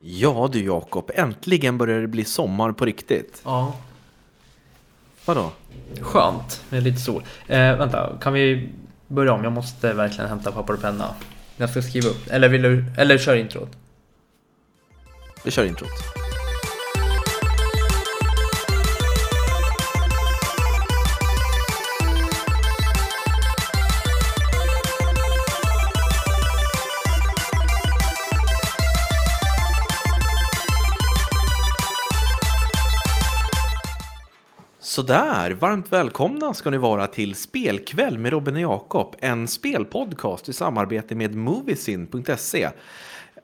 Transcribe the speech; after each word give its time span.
Ja 0.00 0.48
du 0.52 0.64
Jakob, 0.64 1.10
äntligen 1.14 1.78
börjar 1.78 2.00
det 2.00 2.06
bli 2.06 2.24
sommar 2.24 2.72
på 2.72 2.84
riktigt. 2.84 3.42
Ja, 3.44 3.74
Vadå? 5.24 5.52
skönt 6.00 6.62
med 6.70 6.82
lite 6.82 7.00
sol. 7.00 7.22
Eh, 7.46 7.76
vänta, 7.76 8.18
kan 8.20 8.32
vi 8.32 8.68
börja 9.06 9.32
om? 9.32 9.44
Jag 9.44 9.52
måste 9.52 9.92
verkligen 9.92 10.28
hämta 10.28 10.52
papper 10.52 10.74
och 10.74 10.80
penna. 10.80 11.14
Jag 11.56 11.70
ska 11.70 11.82
skriva 11.82 12.08
upp. 12.08 12.30
Eller 12.30 12.48
vill 12.48 12.62
du, 12.62 12.84
eller 12.98 13.18
kör 13.18 13.36
introt. 13.36 13.70
Vi 15.44 15.50
kör 15.50 15.64
introt. 15.64 15.90
Sådär, 34.98 35.50
varmt 35.50 35.92
välkomna 35.92 36.54
ska 36.54 36.70
ni 36.70 36.76
vara 36.76 37.06
till 37.06 37.34
Spelkväll 37.34 38.18
med 38.18 38.32
Robin 38.32 38.54
och 38.54 38.60
Jakob, 38.60 39.16
en 39.18 39.48
spelpodcast 39.48 40.48
i 40.48 40.52
samarbete 40.52 41.14
med 41.14 41.34
Moviesin.se. 41.34 42.68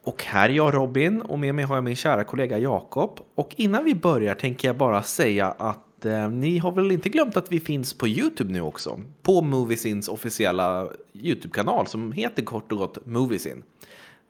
Och 0.05 0.25
här 0.25 0.49
är 0.49 0.53
jag 0.53 0.75
Robin 0.75 1.21
och 1.21 1.39
med 1.39 1.55
mig 1.55 1.65
har 1.65 1.75
jag 1.75 1.85
min 1.85 1.97
kära 1.97 2.25
kollega 2.25 2.59
Jakob. 2.59 3.21
Och 3.35 3.55
innan 3.57 3.85
vi 3.85 3.95
börjar 3.95 4.35
tänker 4.35 4.69
jag 4.69 4.77
bara 4.77 5.03
säga 5.03 5.47
att 5.47 6.05
eh, 6.05 6.30
ni 6.30 6.59
har 6.59 6.73
väl 6.73 6.93
inte 6.93 7.09
glömt 7.09 7.37
att 7.37 7.53
vi 7.53 7.61
finns 7.61 7.95
på 7.95 8.09
Youtube 8.09 8.52
nu 8.52 8.61
också? 8.61 9.01
På 9.23 9.41
Moviesins 9.41 10.09
officiella 10.09 10.89
Youtube-kanal 11.15 11.87
som 11.87 12.13
heter 12.13 12.43
kort 12.43 12.73
och 12.73 12.79
gott 12.79 13.07
Moviesin. 13.07 13.63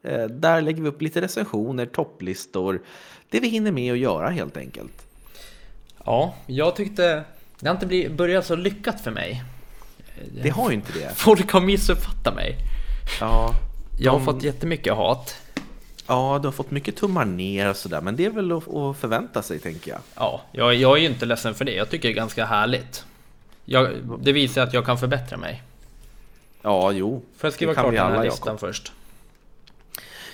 Eh, 0.02 0.24
där 0.24 0.62
lägger 0.62 0.82
vi 0.82 0.88
upp 0.88 1.02
lite 1.02 1.20
recensioner, 1.20 1.86
topplistor, 1.86 2.82
det 3.30 3.40
vi 3.40 3.48
hinner 3.48 3.72
med 3.72 3.92
att 3.92 3.98
göra 3.98 4.28
helt 4.28 4.56
enkelt. 4.56 5.13
Ja, 6.04 6.34
jag 6.46 6.76
tyckte 6.76 7.24
det 7.60 7.68
har 7.68 7.74
inte 7.74 8.10
börjat 8.14 8.46
så 8.46 8.56
lyckat 8.56 9.00
för 9.00 9.10
mig. 9.10 9.44
Det 10.42 10.48
har 10.50 10.70
ju 10.70 10.74
inte 10.74 10.92
det. 10.92 11.10
Folk 11.14 11.52
har 11.52 11.60
missuppfattat 11.60 12.34
mig. 12.34 12.56
Ja, 13.20 13.50
Jag 14.00 14.12
har 14.12 14.18
de- 14.18 14.24
fått 14.24 14.42
jättemycket 14.42 14.94
hat. 14.94 15.36
Ja, 16.06 16.38
du 16.42 16.46
har 16.48 16.52
fått 16.52 16.70
mycket 16.70 16.96
tummar 16.96 17.24
ner 17.24 17.70
och 17.70 17.76
sådär, 17.76 18.00
men 18.00 18.16
det 18.16 18.24
är 18.24 18.30
väl 18.30 18.52
att, 18.52 18.64
förvänta 18.96 19.42
sig 19.42 19.58
tänker 19.58 19.90
jag. 19.90 20.00
Ja, 20.14 20.42
jag, 20.52 20.74
jag 20.74 20.96
är 20.96 21.00
ju 21.02 21.06
inte 21.08 21.26
ledsen 21.26 21.54
för 21.54 21.64
det. 21.64 21.72
Jag 21.74 21.90
tycker 21.90 22.08
det 22.08 22.12
är 22.12 22.16
ganska 22.16 22.44
härligt. 22.46 23.04
Jag, 23.64 23.90
det 24.22 24.32
visar 24.32 24.62
att 24.62 24.74
jag 24.74 24.86
kan 24.86 24.98
förbättra 24.98 25.36
mig. 25.38 25.62
Ja, 26.62 26.92
jo. 26.92 27.22
Får 27.36 27.48
jag 27.48 27.54
skriva 27.54 27.74
klart 27.74 27.94
den 27.94 28.12
här 28.12 28.24
listan 28.24 28.46
Jakob. 28.46 28.60
först? 28.60 28.92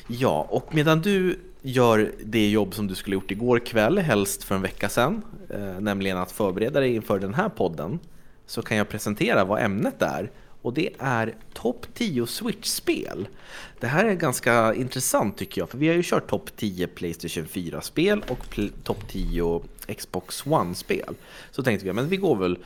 Ja, 0.06 0.46
och 0.50 0.74
medan 0.74 1.00
du 1.02 1.38
gör 1.62 2.12
det 2.24 2.50
jobb 2.50 2.74
som 2.74 2.86
du 2.86 2.94
skulle 2.94 3.14
gjort 3.16 3.30
igår 3.30 3.58
kväll, 3.58 3.98
helst 3.98 4.44
för 4.44 4.54
en 4.54 4.62
vecka 4.62 4.88
sedan, 4.88 5.22
eh, 5.50 5.80
nämligen 5.80 6.18
att 6.18 6.32
förbereda 6.32 6.80
dig 6.80 6.94
inför 6.94 7.18
den 7.18 7.34
här 7.34 7.48
podden, 7.48 7.98
så 8.46 8.62
kan 8.62 8.76
jag 8.76 8.88
presentera 8.88 9.44
vad 9.44 9.62
ämnet 9.62 10.02
är. 10.02 10.30
Och 10.62 10.74
det 10.74 10.90
är 10.98 11.34
topp 11.52 11.86
10 11.94 12.26
Switch-spel. 12.26 13.28
Det 13.80 13.86
här 13.86 14.04
är 14.04 14.14
ganska 14.14 14.74
intressant 14.74 15.36
tycker 15.36 15.60
jag, 15.60 15.70
för 15.70 15.78
vi 15.78 15.88
har 15.88 15.94
ju 15.94 16.02
kört 16.04 16.30
topp 16.30 16.50
10 16.56 16.86
Playstation 16.86 17.44
4-spel 17.44 18.24
och 18.28 18.38
pl- 18.38 18.72
topp 18.84 19.08
10 19.08 19.62
Xbox 19.98 20.46
One-spel. 20.46 21.14
Så 21.50 21.62
tänkte 21.62 21.86
vi, 21.86 21.92
men 21.92 22.08
vi 22.08 22.16
går 22.16 22.36
väl 22.36 22.58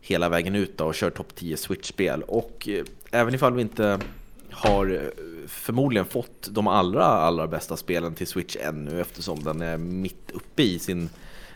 hela 0.00 0.28
vägen 0.28 0.54
ut 0.54 0.78
då 0.78 0.84
och 0.84 0.94
kör 0.94 1.10
topp 1.10 1.34
10 1.34 1.56
Switch-spel. 1.56 2.22
Och 2.22 2.68
eh, 2.68 2.84
även 3.10 3.34
ifall 3.34 3.54
vi 3.54 3.62
inte 3.62 3.98
har 4.50 4.86
eh, 4.90 5.00
förmodligen 5.46 6.06
fått 6.06 6.48
de 6.50 6.66
allra, 6.66 7.04
allra 7.04 7.46
bästa 7.46 7.76
spelen 7.76 8.14
till 8.14 8.26
Switch 8.26 8.56
ännu 8.60 9.00
eftersom 9.00 9.44
den 9.44 9.62
är 9.62 9.76
mitt 9.76 10.30
uppe 10.30 10.62
i 10.62 10.78
sin 10.78 11.08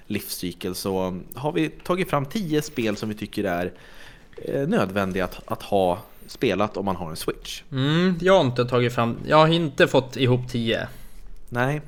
livscykel 0.06 0.74
så 0.74 1.20
har 1.34 1.52
vi 1.52 1.68
tagit 1.68 2.10
fram 2.10 2.26
10 2.26 2.62
spel 2.62 2.96
som 2.96 3.08
vi 3.08 3.14
tycker 3.14 3.44
är 3.44 3.72
eh, 4.36 4.68
nödvändiga 4.68 5.24
att, 5.24 5.40
att 5.44 5.62
ha 5.62 5.98
spelat 6.26 6.76
om 6.76 6.84
man 6.84 6.96
har 6.96 7.10
en 7.10 7.16
Switch. 7.16 7.62
Mm, 7.72 8.18
jag 8.20 8.32
har 8.32 8.44
inte 8.44 8.64
tagit 8.64 8.94
fram, 8.94 9.16
jag 9.26 9.36
har 9.36 9.48
inte 9.48 9.86
fått 9.86 10.16
ihop 10.16 10.48
10. 10.48 10.88
Nej, 11.48 11.80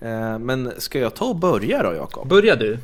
eh, 0.00 0.38
men 0.38 0.72
ska 0.78 0.98
jag 0.98 1.14
ta 1.14 1.24
och 1.24 1.36
börja 1.36 1.82
då 1.82 1.94
Jakob? 1.94 2.28
Börja 2.28 2.56
du. 2.56 2.78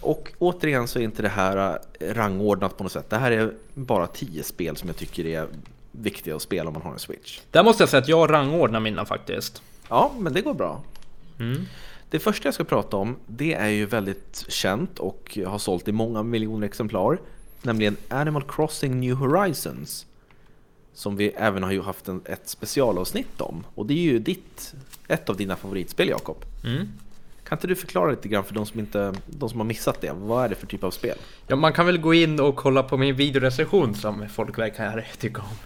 Och 0.00 0.32
återigen 0.38 0.88
så 0.88 0.98
är 0.98 1.02
inte 1.02 1.22
det 1.22 1.28
här 1.28 1.78
eh, 2.00 2.14
rangordnat 2.14 2.76
på 2.76 2.82
något 2.82 2.92
sätt. 2.92 3.10
Det 3.10 3.16
här 3.16 3.30
är 3.30 3.52
bara 3.74 4.06
10 4.06 4.42
spel 4.42 4.76
som 4.76 4.88
jag 4.88 4.96
tycker 4.96 5.26
är 5.26 5.46
viktiga 5.92 6.36
att 6.36 6.42
spela 6.42 6.68
om 6.68 6.72
man 6.72 6.82
har 6.82 6.92
en 6.92 6.98
Switch. 6.98 7.40
Där 7.50 7.64
måste 7.64 7.82
jag 7.82 7.90
säga 7.90 8.00
att 8.02 8.08
jag 8.08 8.30
rangordnar 8.30 8.80
mina 8.80 9.04
faktiskt. 9.04 9.62
Ja, 9.88 10.12
men 10.18 10.32
det 10.32 10.40
går 10.40 10.54
bra. 10.54 10.82
Mm. 11.38 11.66
Det 12.10 12.18
första 12.18 12.46
jag 12.46 12.54
ska 12.54 12.64
prata 12.64 12.96
om, 12.96 13.16
det 13.26 13.54
är 13.54 13.68
ju 13.68 13.86
väldigt 13.86 14.44
känt 14.48 14.98
och 14.98 15.38
har 15.46 15.58
sålt 15.58 15.88
i 15.88 15.92
många 15.92 16.22
miljoner 16.22 16.66
exemplar. 16.66 17.18
Nämligen 17.62 17.96
Animal 18.08 18.42
Crossing 18.42 19.00
New 19.00 19.14
Horizons. 19.14 20.06
Som 20.94 21.16
vi 21.16 21.28
även 21.28 21.62
har 21.62 21.72
ju 21.72 21.82
haft 21.82 22.08
en, 22.08 22.22
ett 22.24 22.48
specialavsnitt 22.48 23.40
om. 23.40 23.64
Och 23.74 23.86
det 23.86 23.94
är 23.94 24.02
ju 24.02 24.18
ditt, 24.18 24.74
ett 25.08 25.28
av 25.28 25.36
dina 25.36 25.56
favoritspel 25.56 26.08
Jakob. 26.08 26.44
Mm. 26.64 26.88
Kan 27.44 27.58
inte 27.58 27.66
du 27.66 27.76
förklara 27.76 28.10
lite 28.10 28.28
grann 28.28 28.44
för 28.44 28.54
de 28.54 28.66
som, 28.66 28.80
inte, 28.80 29.14
de 29.26 29.48
som 29.48 29.60
har 29.60 29.66
missat 29.66 30.00
det? 30.00 30.12
Vad 30.12 30.44
är 30.44 30.48
det 30.48 30.54
för 30.54 30.66
typ 30.66 30.84
av 30.84 30.90
spel? 30.90 31.18
Ja, 31.46 31.56
man 31.56 31.72
kan 31.72 31.86
väl 31.86 31.98
gå 31.98 32.14
in 32.14 32.40
och 32.40 32.56
kolla 32.56 32.82
på 32.82 32.96
min 32.96 33.16
videorecension 33.16 33.94
som 33.94 34.28
folk 34.28 34.58
verkar 34.58 35.06
tycka 35.18 35.42
om. 35.42 35.56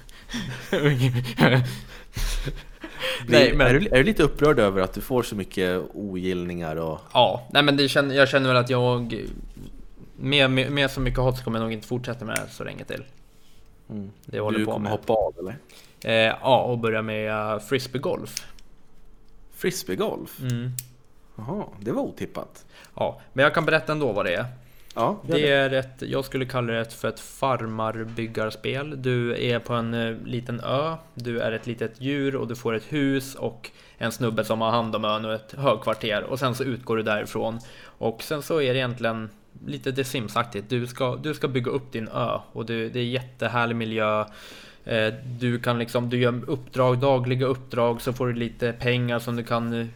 Nej, 3.29 3.55
men- 3.55 3.67
är, 3.67 3.75
du, 3.75 3.87
är 3.87 3.97
du 3.97 4.03
lite 4.03 4.23
upprörd 4.23 4.59
över 4.59 4.81
att 4.81 4.93
du 4.93 5.01
får 5.01 5.23
så 5.23 5.35
mycket 5.35 5.83
ogillningar 5.95 6.77
och... 6.77 7.01
Ja, 7.13 7.47
nej 7.53 7.63
men 7.63 7.77
det 7.77 7.89
känner, 7.89 8.15
jag 8.15 8.29
känner 8.29 8.49
väl 8.49 8.57
att 8.57 8.71
jag 8.71 9.25
med, 10.17 10.51
med, 10.51 10.73
med 10.73 10.91
så 10.91 11.01
mycket 11.01 11.21
hat 11.21 11.39
så 11.39 11.45
kommer 11.45 11.59
jag 11.59 11.65
nog 11.65 11.73
inte 11.73 11.89
fortsätta 11.89 12.25
med 12.25 12.37
det 12.37 12.53
så 12.53 12.65
länge 12.65 12.85
till. 12.85 13.05
Mm. 13.91 14.11
Det 14.25 14.37
jag 14.37 14.45
håller 14.45 14.59
du 14.59 14.65
på 14.65 14.73
kommer 14.73 14.91
med. 14.91 14.93
hoppa 14.93 15.13
av 15.13 15.35
eller? 15.39 15.57
Eh, 16.05 16.35
ja, 16.41 16.63
och 16.63 16.79
börja 16.79 17.03
med 17.03 17.53
uh, 17.55 17.61
frisbeegolf. 17.61 18.47
Frisbeegolf? 19.55 20.41
Mm. 20.41 20.71
Jaha, 21.37 21.65
det 21.81 21.93
var 21.93 22.03
otippat. 22.03 22.65
Ja, 22.95 23.21
men 23.33 23.43
jag 23.43 23.55
kan 23.55 23.65
berätta 23.65 23.93
ändå 23.93 24.13
vad 24.13 24.27
det 24.27 24.35
är. 24.35 24.47
Ja, 24.97 25.21
Det 25.23 25.51
är 25.51 25.73
ett, 25.73 26.03
jag 26.03 26.25
skulle 26.25 26.45
kalla 26.45 26.73
det 26.73 26.93
för 26.93 27.09
ett 27.09 27.21
farmarbyggarspel. 27.21 29.03
Du 29.03 29.45
är 29.45 29.59
på 29.59 29.75
en 29.75 29.95
eh, 29.95 30.17
liten 30.25 30.61
ö, 30.61 30.95
du 31.15 31.41
är 31.41 31.53
ett 31.53 31.67
litet 31.67 32.01
djur 32.01 32.37
och 32.37 32.49
du 32.49 32.57
får 32.57 32.75
ett 32.75 32.93
hus 32.93 33.35
och 33.35 33.71
en 33.99 34.13
snubbe 34.13 34.45
som 34.45 34.61
har 34.61 34.71
hand 34.71 34.97
om 34.97 35.05
ön 35.05 35.25
och 35.25 35.33
ett 35.33 35.53
högkvarter 35.53 36.23
och 36.23 36.39
sen 36.39 36.55
så 36.55 36.65
utgår 36.65 36.97
du 36.97 37.03
därifrån. 37.03 37.59
Och 37.85 38.23
sen 38.23 38.43
så 38.43 38.61
är 38.61 38.73
det 38.73 38.79
egentligen 38.79 39.31
lite 39.67 39.93
The 39.93 40.05
Sims-aktigt. 40.05 40.65
Du 40.69 40.87
ska, 40.87 41.17
du 41.17 41.35
ska 41.35 41.49
bygga 41.49 41.71
upp 41.71 41.93
din 41.93 42.09
ö 42.09 42.39
och 42.53 42.67
du, 42.67 42.91
det 42.91 43.01
är 43.01 43.05
jättehärlig 43.05 43.77
miljö. 43.77 44.25
Eh, 44.87 45.15
Du 45.39 45.59
kan 45.59 45.79
liksom, 45.79 46.09
du 46.11 46.19
gör 46.19 46.41
uppdrag, 46.51 46.99
dagliga 46.99 47.47
uppdrag 47.47 48.03
så 48.03 48.13
får 48.13 48.27
du 48.27 48.33
lite 48.33 48.73
pengar 48.73 49.19
som 49.19 49.37
du 49.37 49.43
kan 49.43 49.73
eh, 49.81 49.87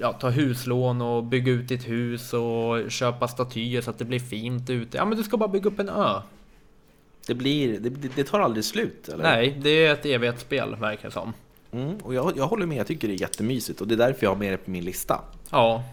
ja, 0.00 0.12
ta 0.12 0.30
huslån 0.30 1.02
och 1.02 1.24
bygga 1.24 1.52
ut 1.52 1.68
ditt 1.68 1.88
hus 1.88 2.32
och 2.32 2.90
köpa 2.90 3.28
statyer 3.28 3.80
så 3.80 3.90
att 3.90 3.98
det 3.98 4.04
blir 4.04 4.20
fint 4.20 4.70
ute. 4.70 4.96
Ja 4.96 5.04
men 5.04 5.18
du 5.18 5.24
ska 5.24 5.36
bara 5.36 5.48
bygga 5.48 5.68
upp 5.70 5.78
en 5.78 5.88
ö. 5.88 6.20
Det, 7.26 7.34
blir, 7.34 7.80
det, 7.80 7.90
det 8.16 8.24
tar 8.24 8.40
aldrig 8.40 8.64
slut 8.64 9.08
eller? 9.08 9.22
Nej, 9.24 9.58
det 9.62 9.70
är 9.86 9.92
ett 9.92 10.06
evighetsspel 10.06 10.76
verkar 10.76 11.08
det 11.08 11.12
som. 11.12 11.32
Mm, 11.72 11.96
och 11.96 12.14
jag, 12.14 12.32
jag 12.36 12.46
håller 12.46 12.66
med, 12.66 12.76
jag 12.78 12.86
tycker 12.86 13.08
det 13.08 13.14
är 13.14 13.20
jättemysigt 13.20 13.80
och 13.80 13.88
det 13.88 13.94
är 13.94 13.98
därför 13.98 14.22
jag 14.26 14.30
har 14.30 14.36
med 14.36 14.52
det 14.52 14.56
på 14.56 14.70
min 14.70 14.84
lista. 14.84 15.20
Ja, 15.50 15.84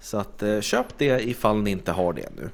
Så 0.00 0.16
att 0.18 0.42
eh, 0.42 0.60
köp 0.60 0.86
det 0.98 1.28
ifall 1.28 1.62
ni 1.62 1.70
inte 1.70 1.92
har 1.92 2.12
det 2.12 2.28
nu. 2.36 2.50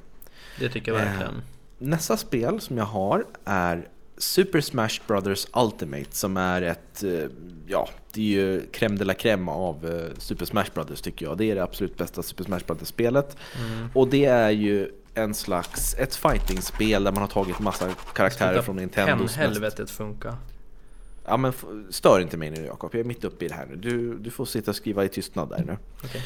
det 0.59 0.69
tycker 0.69 0.91
jag 0.93 0.99
verkligen. 0.99 1.41
Nästa 1.77 2.17
spel 2.17 2.61
som 2.61 2.77
jag 2.77 2.85
har 2.85 3.25
är 3.45 3.87
Super 4.17 4.61
Smash 4.61 4.99
Brothers 5.07 5.47
Ultimate 5.53 6.11
som 6.11 6.37
är 6.37 6.61
ett, 6.61 7.03
eh, 7.03 7.29
ja, 7.67 7.89
det 8.13 8.21
är 8.21 8.25
ju 8.25 8.61
crème 8.71 8.97
de 8.97 9.05
la 9.05 9.13
crème 9.13 9.51
av 9.51 9.85
eh, 9.85 10.17
Super 10.17 10.45
Smash 10.45 10.65
Brothers 10.73 11.01
tycker 11.01 11.25
jag. 11.25 11.37
Det 11.37 11.51
är 11.51 11.55
det 11.55 11.63
absolut 11.63 11.97
bästa 11.97 12.23
Super 12.23 12.43
Smash 12.43 12.59
Brothers-spelet. 12.67 13.37
Mm. 13.57 13.89
Och 13.93 14.07
det 14.07 14.25
är 14.25 14.49
ju 14.49 14.91
en 15.13 15.33
slags, 15.33 15.95
ett 15.95 16.15
fighting-spel 16.15 17.03
där 17.03 17.11
man 17.11 17.21
har 17.21 17.27
tagit 17.27 17.59
massa 17.59 17.89
karaktärer 18.13 18.61
från 18.61 18.75
Nintendos 18.75 19.21
mest 19.21 19.35
helvetet 19.35 19.89
funkar. 19.89 20.35
Ja 21.25 21.37
men 21.37 21.53
stör 21.89 22.19
inte 22.19 22.37
mig 22.37 22.49
nu 22.49 22.65
Jakob, 22.65 22.89
jag 22.93 22.99
är 22.99 23.03
mitt 23.03 23.23
uppe 23.23 23.45
i 23.45 23.47
det 23.47 23.53
här 23.53 23.65
nu. 23.65 23.75
Du, 23.75 24.17
du 24.17 24.31
får 24.31 24.45
sitta 24.45 24.71
och 24.71 24.75
skriva 24.75 25.05
i 25.05 25.09
tystnad 25.09 25.49
där 25.49 25.63
nu. 25.67 25.77
Okej. 26.03 26.21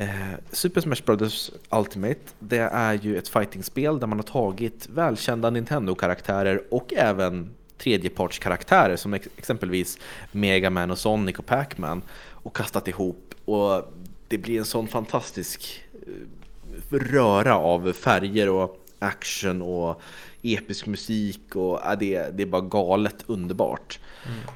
Eh, 0.00 0.34
Super 0.52 0.80
Smash 0.80 1.02
Brothers 1.04 1.50
Ultimate, 1.70 2.20
det 2.38 2.58
är 2.58 2.94
ju 2.94 3.18
ett 3.18 3.28
fightingspel 3.28 4.00
där 4.00 4.06
man 4.06 4.18
har 4.18 4.24
tagit 4.24 4.88
välkända 4.88 5.50
Nintendo-karaktärer 5.50 6.62
och 6.70 6.92
även 6.96 7.50
tredjepartskaraktärer 7.78 8.96
som 8.96 9.14
exempelvis 9.14 9.98
Mega 10.32 10.70
Man 10.70 10.90
och 10.90 10.98
Sonic 10.98 11.38
och 11.38 11.46
Pac-Man 11.46 12.02
och 12.30 12.56
kastat 12.56 12.88
ihop. 12.88 13.34
Och 13.44 13.92
det 14.28 14.38
blir 14.38 14.58
en 14.58 14.64
sån 14.64 14.88
fantastisk 14.88 15.82
eh, 16.06 16.98
röra 16.98 17.56
av 17.58 17.92
färger 17.92 18.48
och 18.48 18.84
action 18.98 19.62
och 19.62 20.00
episk 20.42 20.86
musik 20.86 21.56
och 21.56 21.80
ja, 21.84 21.96
det, 21.96 22.36
det 22.36 22.42
är 22.42 22.46
bara 22.46 22.62
galet 22.62 23.24
underbart. 23.26 23.98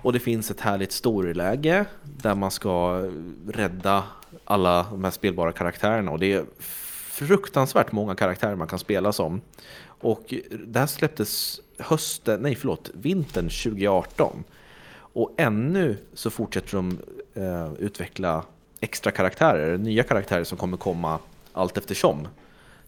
Och 0.03 0.13
det 0.13 0.21
finns 0.21 0.51
ett 0.51 0.61
härligt 0.61 0.93
storyläge 0.93 1.85
där 2.03 2.35
man 2.35 2.51
ska 2.51 3.05
rädda 3.49 4.05
alla 4.45 4.87
de 4.91 5.05
här 5.05 5.11
spelbara 5.11 5.53
karaktärerna 5.53 6.11
och 6.11 6.19
det 6.19 6.33
är 6.33 6.45
fruktansvärt 7.13 7.93
många 7.93 8.15
karaktärer 8.15 8.57
man 8.57 8.69
kan 8.69 8.79
spela 8.79 9.13
som. 9.13 9.41
Och 9.87 10.35
det 10.67 10.79
här 10.79 10.87
släpptes 10.87 11.61
hösten, 11.79 12.41
nej 12.41 12.55
förlåt, 12.55 12.91
vintern 12.95 13.45
2018. 13.45 14.45
Och 15.15 15.35
ännu 15.37 15.97
så 16.15 16.31
fortsätter 16.31 16.77
de 16.77 16.99
eh, 17.35 17.73
utveckla 17.79 18.45
extra 18.81 19.13
karaktärer, 19.13 19.79
nya 19.79 20.03
karaktärer 20.03 20.45
som 20.45 20.59
kommer 20.59 20.77
komma 20.77 21.19
allt 21.53 21.79
eftersom 21.79 22.29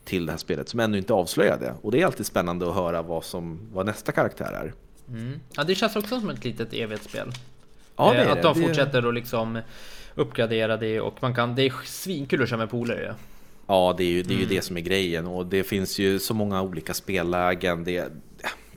till 0.04 0.26
det 0.26 0.32
här 0.32 0.38
spelet 0.38 0.68
som 0.68 0.80
ännu 0.80 0.98
inte 0.98 1.12
avslöjade. 1.12 1.74
Och 1.82 1.92
det 1.92 2.00
är 2.00 2.06
alltid 2.06 2.26
spännande 2.26 2.68
att 2.68 2.74
höra 2.74 3.02
vad, 3.02 3.24
som, 3.24 3.58
vad 3.72 3.86
nästa 3.86 4.12
karaktär 4.12 4.52
är. 4.52 4.72
Mm. 5.08 5.40
Ja, 5.56 5.64
det 5.64 5.74
känns 5.74 5.96
också 5.96 6.20
som 6.20 6.30
ett 6.30 6.44
litet 6.44 6.72
evighetsspel. 6.74 7.32
Ja, 7.96 8.12
det 8.12 8.18
Eh, 8.18 8.26
är 8.26 8.30
att 8.30 8.36
det. 8.36 8.42
de 8.42 8.54
fortsätter 8.54 9.08
att 9.08 9.14
liksom 9.14 9.58
uppgradera 10.14 10.76
det 10.76 11.00
och 11.00 11.14
man 11.22 11.34
kan, 11.34 11.54
det 11.54 11.62
är 11.62 11.72
svinkul 11.84 12.42
att 12.42 12.48
köra 12.48 12.58
med 12.58 12.70
polare. 12.70 13.14
Ja, 13.66 13.94
det 13.98 14.04
är 14.04 14.08
ju 14.08 14.22
det, 14.22 14.28
är 14.34 14.36
Mm. 14.36 14.48
ju 14.48 14.54
det 14.56 14.62
som 14.62 14.76
är 14.76 14.80
grejen 14.80 15.26
och 15.26 15.46
det 15.46 15.64
finns 15.64 15.98
ju 15.98 16.18
så 16.18 16.34
många 16.34 16.62
olika 16.62 16.94
spellägen. 16.94 17.84
Det, 17.84 18.08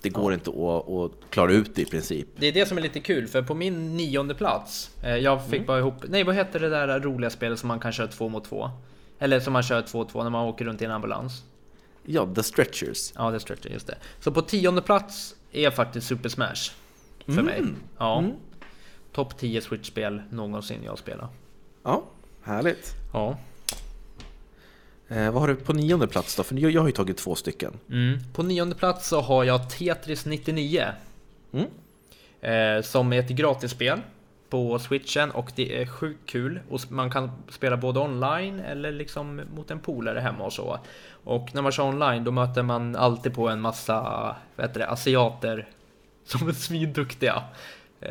det 0.01 0.09
går 0.09 0.33
inte 0.33 0.50
att, 0.50 0.89
att 0.89 1.12
klara 1.30 1.51
ut 1.51 1.75
det 1.75 1.81
i 1.81 1.85
princip. 1.85 2.27
Det 2.35 2.47
är 2.47 2.51
det 2.51 2.65
som 2.68 2.77
är 2.77 2.81
lite 2.81 3.00
kul, 3.00 3.27
för 3.27 3.41
på 3.41 3.53
min 3.53 3.97
nionde 3.97 4.35
plats, 4.35 4.91
eh, 5.03 5.15
jag 5.15 5.47
fick 5.50 5.68
bara 5.68 5.80
ihop, 5.80 5.94
nej 6.09 6.23
vad 6.23 6.35
heter 6.35 6.59
det 6.59 6.69
där 6.69 7.00
roliga 7.00 7.30
spelet 7.30 7.59
som 7.59 7.68
man 7.68 7.80
kan 7.80 7.91
köra 7.91 8.07
två 8.07 8.30
mot 8.30 8.45
två? 8.45 8.69
Eller 9.19 9.39
som 9.39 9.53
man 9.53 9.63
kör 9.63 9.81
två 9.81 9.97
mot 9.97 10.09
två 10.09 10.23
när 10.23 10.29
man 10.29 10.45
åker 10.45 10.65
runt 10.65 10.81
i 10.81 10.85
en 10.85 10.91
ambulans. 10.91 11.43
Ja, 12.09 12.27
The 12.35 12.43
Stretchers. 12.43 13.13
Ja, 13.15 13.29
det 13.29 13.37
är 13.37 13.39
stretcher, 13.39 13.69
just 13.69 13.87
det. 13.87 13.97
Så 14.19 14.31
på 14.31 14.41
tionde 14.41 14.81
plats 14.81 15.35
är 15.51 15.71
faktiskt 15.71 16.07
Super 16.07 16.29
Smash. 16.29 16.71
För 17.25 17.41
mig. 17.41 17.63
Ja. 17.97 18.23
Topp 19.11 19.37
10 19.37 19.61
Switch-spel 19.61 20.21
någonsin 20.29 20.83
jag 20.83 20.97
spelat. 20.97 21.31
Ja, 21.83 22.03
härligt. 22.41 22.93
Ja. 23.13 23.37
Eh, 25.07 25.31
vad 25.31 25.41
har 25.41 25.47
du 25.47 25.55
på 25.55 25.73
nionde 25.73 26.07
plats 26.07 26.35
då? 26.35 26.43
För 26.43 26.55
jag, 26.55 26.71
jag 26.71 26.81
har 26.81 26.87
ju 26.87 26.93
tagit 26.93 27.17
två 27.17 27.35
stycken. 27.35 27.73
Mm. 27.89 28.19
På 28.33 28.43
nionde 28.43 28.75
plats 28.75 29.07
så 29.07 29.21
har 29.21 29.43
jag 29.43 29.69
Tetris 29.69 30.25
99. 30.25 30.85
Mm. 31.53 31.67
Eh, 32.41 32.83
som 32.83 33.13
är 33.13 33.19
ett 33.19 33.29
gratisspel 33.29 34.01
på 34.49 34.79
switchen 34.79 35.31
och 35.31 35.51
det 35.55 35.81
är 35.81 35.85
sjukt 35.85 36.29
kul. 36.29 36.59
Och 36.69 36.79
man 36.89 37.11
kan 37.11 37.31
spela 37.49 37.77
både 37.77 37.99
online 37.99 38.59
eller 38.59 38.91
liksom 38.91 39.41
mot 39.55 39.71
en 39.71 39.79
polare 39.79 40.19
hemma 40.19 40.44
och 40.44 40.53
så. 40.53 40.79
Och 41.23 41.49
när 41.53 41.61
man 41.61 41.71
kör 41.71 41.83
online 41.83 42.23
då 42.23 42.31
möter 42.31 42.63
man 42.63 42.95
alltid 42.95 43.33
på 43.33 43.49
en 43.49 43.61
massa 43.61 44.01
vad 44.55 44.67
heter 44.67 44.79
det, 44.79 44.88
asiater 44.88 45.67
som 46.25 46.47
är 46.47 46.53
svinduktiga. 46.53 47.44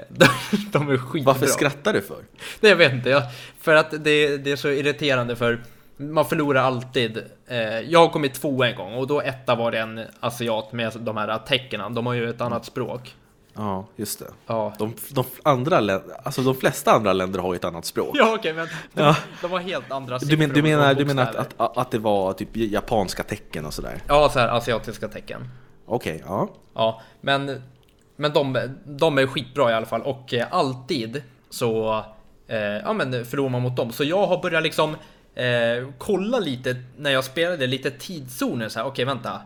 De, 0.08 0.26
de 0.72 0.90
är 0.90 0.96
skitbra. 0.96 1.32
Varför 1.32 1.46
skrattar 1.46 1.92
du 1.92 2.02
för? 2.02 2.24
Nej, 2.60 2.70
jag 2.70 2.76
vet 2.76 2.92
inte. 2.92 3.10
Jag, 3.10 3.22
för 3.60 3.74
att 3.74 3.90
det, 3.90 4.36
det 4.36 4.52
är 4.52 4.56
så 4.56 4.68
irriterande 4.68 5.36
för 5.36 5.60
man 5.96 6.24
förlorar 6.24 6.62
alltid. 6.62 7.22
Eh, 7.46 7.80
jag 7.80 7.98
har 7.98 8.08
kommit 8.08 8.34
två 8.34 8.64
en 8.64 8.76
gång 8.76 8.94
och 8.94 9.06
då 9.06 9.20
etta 9.20 9.54
var 9.54 9.70
det 9.70 9.78
en 9.78 10.00
asiat 10.20 10.72
med 10.72 10.92
de 10.98 11.16
här 11.16 11.38
tecknen. 11.38 11.94
De 11.94 12.06
har 12.06 12.14
ju 12.14 12.30
ett 12.30 12.40
annat 12.40 12.64
språk. 12.64 13.14
Ja, 13.56 13.86
just 13.96 14.18
det. 14.18 14.26
Ja, 14.46 14.74
De, 14.78 14.94
de, 15.10 15.24
andra, 15.42 16.00
alltså 16.22 16.42
de 16.42 16.54
flesta 16.54 16.92
andra 16.92 17.12
länder 17.12 17.38
har 17.40 17.52
ju 17.52 17.56
ett 17.56 17.64
annat 17.64 17.84
språk. 17.84 18.10
ja 18.14 18.34
okej, 18.38 18.52
men 18.52 18.68
de, 18.92 19.00
Ja. 19.02 19.16
de 19.42 19.50
har 19.50 19.58
helt 19.58 19.90
andra 19.92 20.18
Du, 20.18 20.36
men, 20.36 20.48
du 20.48 20.54
siffror 20.54 20.62
menar, 20.68 20.94
du 20.94 21.04
menar 21.04 21.22
att, 21.22 21.54
att, 21.56 21.76
att 21.78 21.90
det 21.90 21.98
var 21.98 22.32
typ 22.32 22.48
japanska 22.52 23.22
tecken 23.22 23.66
och 23.66 23.74
sådär? 23.74 24.02
Ja, 24.08 24.28
så 24.32 24.38
här 24.38 24.48
asiatiska 24.48 25.08
tecken. 25.08 25.48
Okej, 25.86 26.22
ja. 26.26 26.48
Ja, 26.74 27.00
men, 27.20 27.62
men 28.16 28.32
de, 28.32 28.58
de 28.84 29.18
är 29.18 29.26
skitbra 29.26 29.70
i 29.70 29.74
alla 29.74 29.86
fall 29.86 30.02
och 30.02 30.34
eh, 30.34 30.46
alltid 30.50 31.22
så 31.50 32.04
eh, 32.48 32.56
ja, 32.58 32.92
men 32.92 33.24
förlorar 33.24 33.48
man 33.50 33.62
mot 33.62 33.76
dem. 33.76 33.92
Så 33.92 34.04
jag 34.04 34.26
har 34.26 34.42
börjat 34.42 34.62
liksom 34.62 34.96
eh, 35.34 35.88
kolla 35.98 36.38
lite 36.38 36.76
när 36.96 37.10
jag 37.10 37.24
spelade 37.24 37.66
lite 37.66 37.90
tidszoner 37.90 38.68
så 38.68 38.78
här. 38.78 38.86
Okej, 38.86 39.04
vänta. 39.04 39.40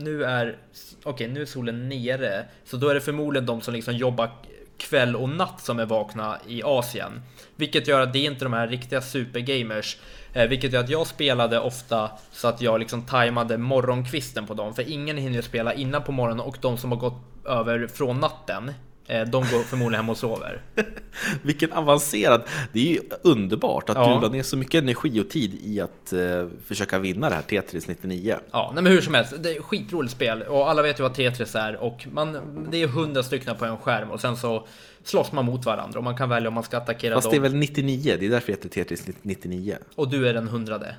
Nu 0.00 0.24
är 0.24 0.56
okej, 1.04 1.28
nu 1.28 1.42
är 1.42 1.46
solen 1.46 1.88
nere, 1.88 2.44
så 2.64 2.76
då 2.76 2.88
är 2.88 2.94
det 2.94 3.00
förmodligen 3.00 3.46
de 3.46 3.60
som 3.60 3.74
liksom 3.74 3.94
jobbar 3.94 4.30
kväll 4.76 5.16
och 5.16 5.28
natt 5.28 5.60
som 5.60 5.78
är 5.78 5.86
vakna 5.86 6.38
i 6.46 6.62
Asien. 6.62 7.22
Vilket 7.56 7.88
gör 7.88 8.00
att 8.00 8.12
det 8.12 8.18
är 8.18 8.30
inte 8.30 8.44
de 8.44 8.52
här 8.52 8.68
riktiga 8.68 9.00
supergamers. 9.00 9.98
Eh, 10.32 10.48
vilket 10.48 10.72
gör 10.72 10.80
att 10.80 10.90
jag 10.90 11.06
spelade 11.06 11.60
ofta 11.60 12.10
så 12.32 12.48
att 12.48 12.60
jag 12.60 12.80
liksom 12.80 13.02
tajmade 13.02 13.58
morgonkvisten 13.58 14.46
på 14.46 14.54
dem. 14.54 14.74
För 14.74 14.90
ingen 14.90 15.16
hinner 15.16 15.42
spela 15.42 15.74
innan 15.74 16.02
på 16.02 16.12
morgonen 16.12 16.40
och 16.40 16.58
de 16.60 16.78
som 16.78 16.92
har 16.92 16.98
gått 16.98 17.46
över 17.46 17.86
från 17.86 18.20
natten, 18.20 18.72
de 19.08 19.40
går 19.40 19.62
förmodligen 19.62 20.04
hem 20.04 20.10
och 20.10 20.16
sover. 20.16 20.62
Vilken 21.42 21.72
avancerad... 21.72 22.42
Det 22.72 22.80
är 22.80 22.92
ju 22.92 23.00
underbart 23.22 23.88
att 23.90 23.96
Ja. 23.96 24.14
du 24.14 24.20
la 24.26 24.32
ner 24.32 24.42
så 24.42 24.56
mycket 24.56 24.82
energi 24.82 25.20
och 25.20 25.30
tid 25.30 25.54
i 25.62 25.80
att 25.80 26.12
eh, 26.12 26.46
försöka 26.64 26.98
vinna 26.98 27.28
det 27.28 27.34
här 27.34 27.42
Tetris 27.42 27.88
99. 27.88 28.36
Ja, 28.50 28.70
nej 28.74 28.82
men 28.82 28.92
hur 28.92 29.00
som 29.00 29.14
helst, 29.14 29.34
det 29.42 29.56
är 29.56 29.62
skitroligt 29.62 30.12
spel 30.14 30.42
och 30.42 30.70
alla 30.70 30.82
vet 30.82 30.98
ju 30.98 31.02
vad 31.02 31.14
Tetris 31.14 31.54
är 31.54 31.76
och 31.76 32.06
man, 32.12 32.38
det 32.70 32.82
är 32.82 32.86
hundra 32.88 33.22
stycken 33.22 33.56
på 33.56 33.64
en 33.64 33.76
skärm 33.78 34.10
och 34.10 34.20
sen 34.20 34.36
så 34.36 34.66
slåss 35.02 35.32
man 35.32 35.44
mot 35.44 35.64
varandra 35.64 35.98
och 35.98 36.04
man 36.04 36.16
kan 36.16 36.28
välja 36.28 36.48
om 36.48 36.54
man 36.54 36.62
ska 36.64 36.76
attackera 36.76 37.14
Fast 37.14 37.24
dem. 37.24 37.30
det 37.30 37.36
är 37.36 37.50
väl 37.50 37.54
99, 37.54 38.16
det 38.20 38.26
är 38.26 38.30
därför 38.30 38.46
det 38.46 38.52
heter 38.52 38.68
Tetris 38.68 39.06
99. 39.22 39.78
Och 39.94 40.10
du 40.10 40.28
är 40.28 40.34
den 40.34 40.48
hundrade. 40.48 40.94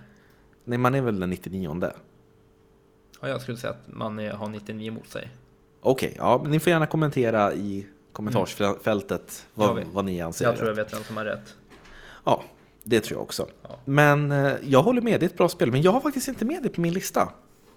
Nej, 0.65 0.77
man 0.77 0.95
är 0.95 1.01
väl 1.01 1.19
den 1.19 1.29
99 1.29 1.81
Ja, 3.21 3.27
jag 3.27 3.41
skulle 3.41 3.57
säga 3.57 3.71
att 3.73 3.87
man 3.95 4.19
är, 4.19 4.31
har 4.31 4.47
99 4.49 4.91
mot 4.91 5.07
sig. 5.09 5.29
Okej, 5.81 6.13
ja, 6.17 6.39
men 6.43 6.51
ni 6.51 6.59
får 6.59 6.71
gärna 6.71 6.85
kommentera 6.85 7.53
i 7.53 7.85
kommentarsfältet 8.19 9.45
vad, 9.53 9.69
Jag 9.69 9.73
vet. 9.75 9.87
vad 9.93 10.05
ni 10.05 10.21
anser. 10.21 10.45
Jag 10.45 10.55
tror 10.55 10.67
jag 10.67 10.75
vet 10.75 10.93
vem 10.93 11.03
som 11.03 11.17
har 11.17 11.25
rätt. 11.25 11.55
Ja, 12.25 12.43
det 12.83 12.99
tror 12.99 13.17
jag 13.17 13.23
också. 13.23 13.47
Ja. 13.63 13.79
Men 13.85 14.31
eh, 14.31 14.51
jag 14.63 14.83
håller 14.83 15.01
med, 15.01 15.19
det 15.19 15.25
är 15.25 15.29
ett 15.29 15.37
bra 15.37 15.49
spel. 15.49 15.71
Men 15.71 15.81
jag 15.81 15.91
har 15.91 16.01
faktiskt 16.01 16.27
inte 16.27 16.45
med 16.45 16.59
det 16.63 16.69
på 16.69 16.81
min 16.81 16.93
lista. 16.93 17.29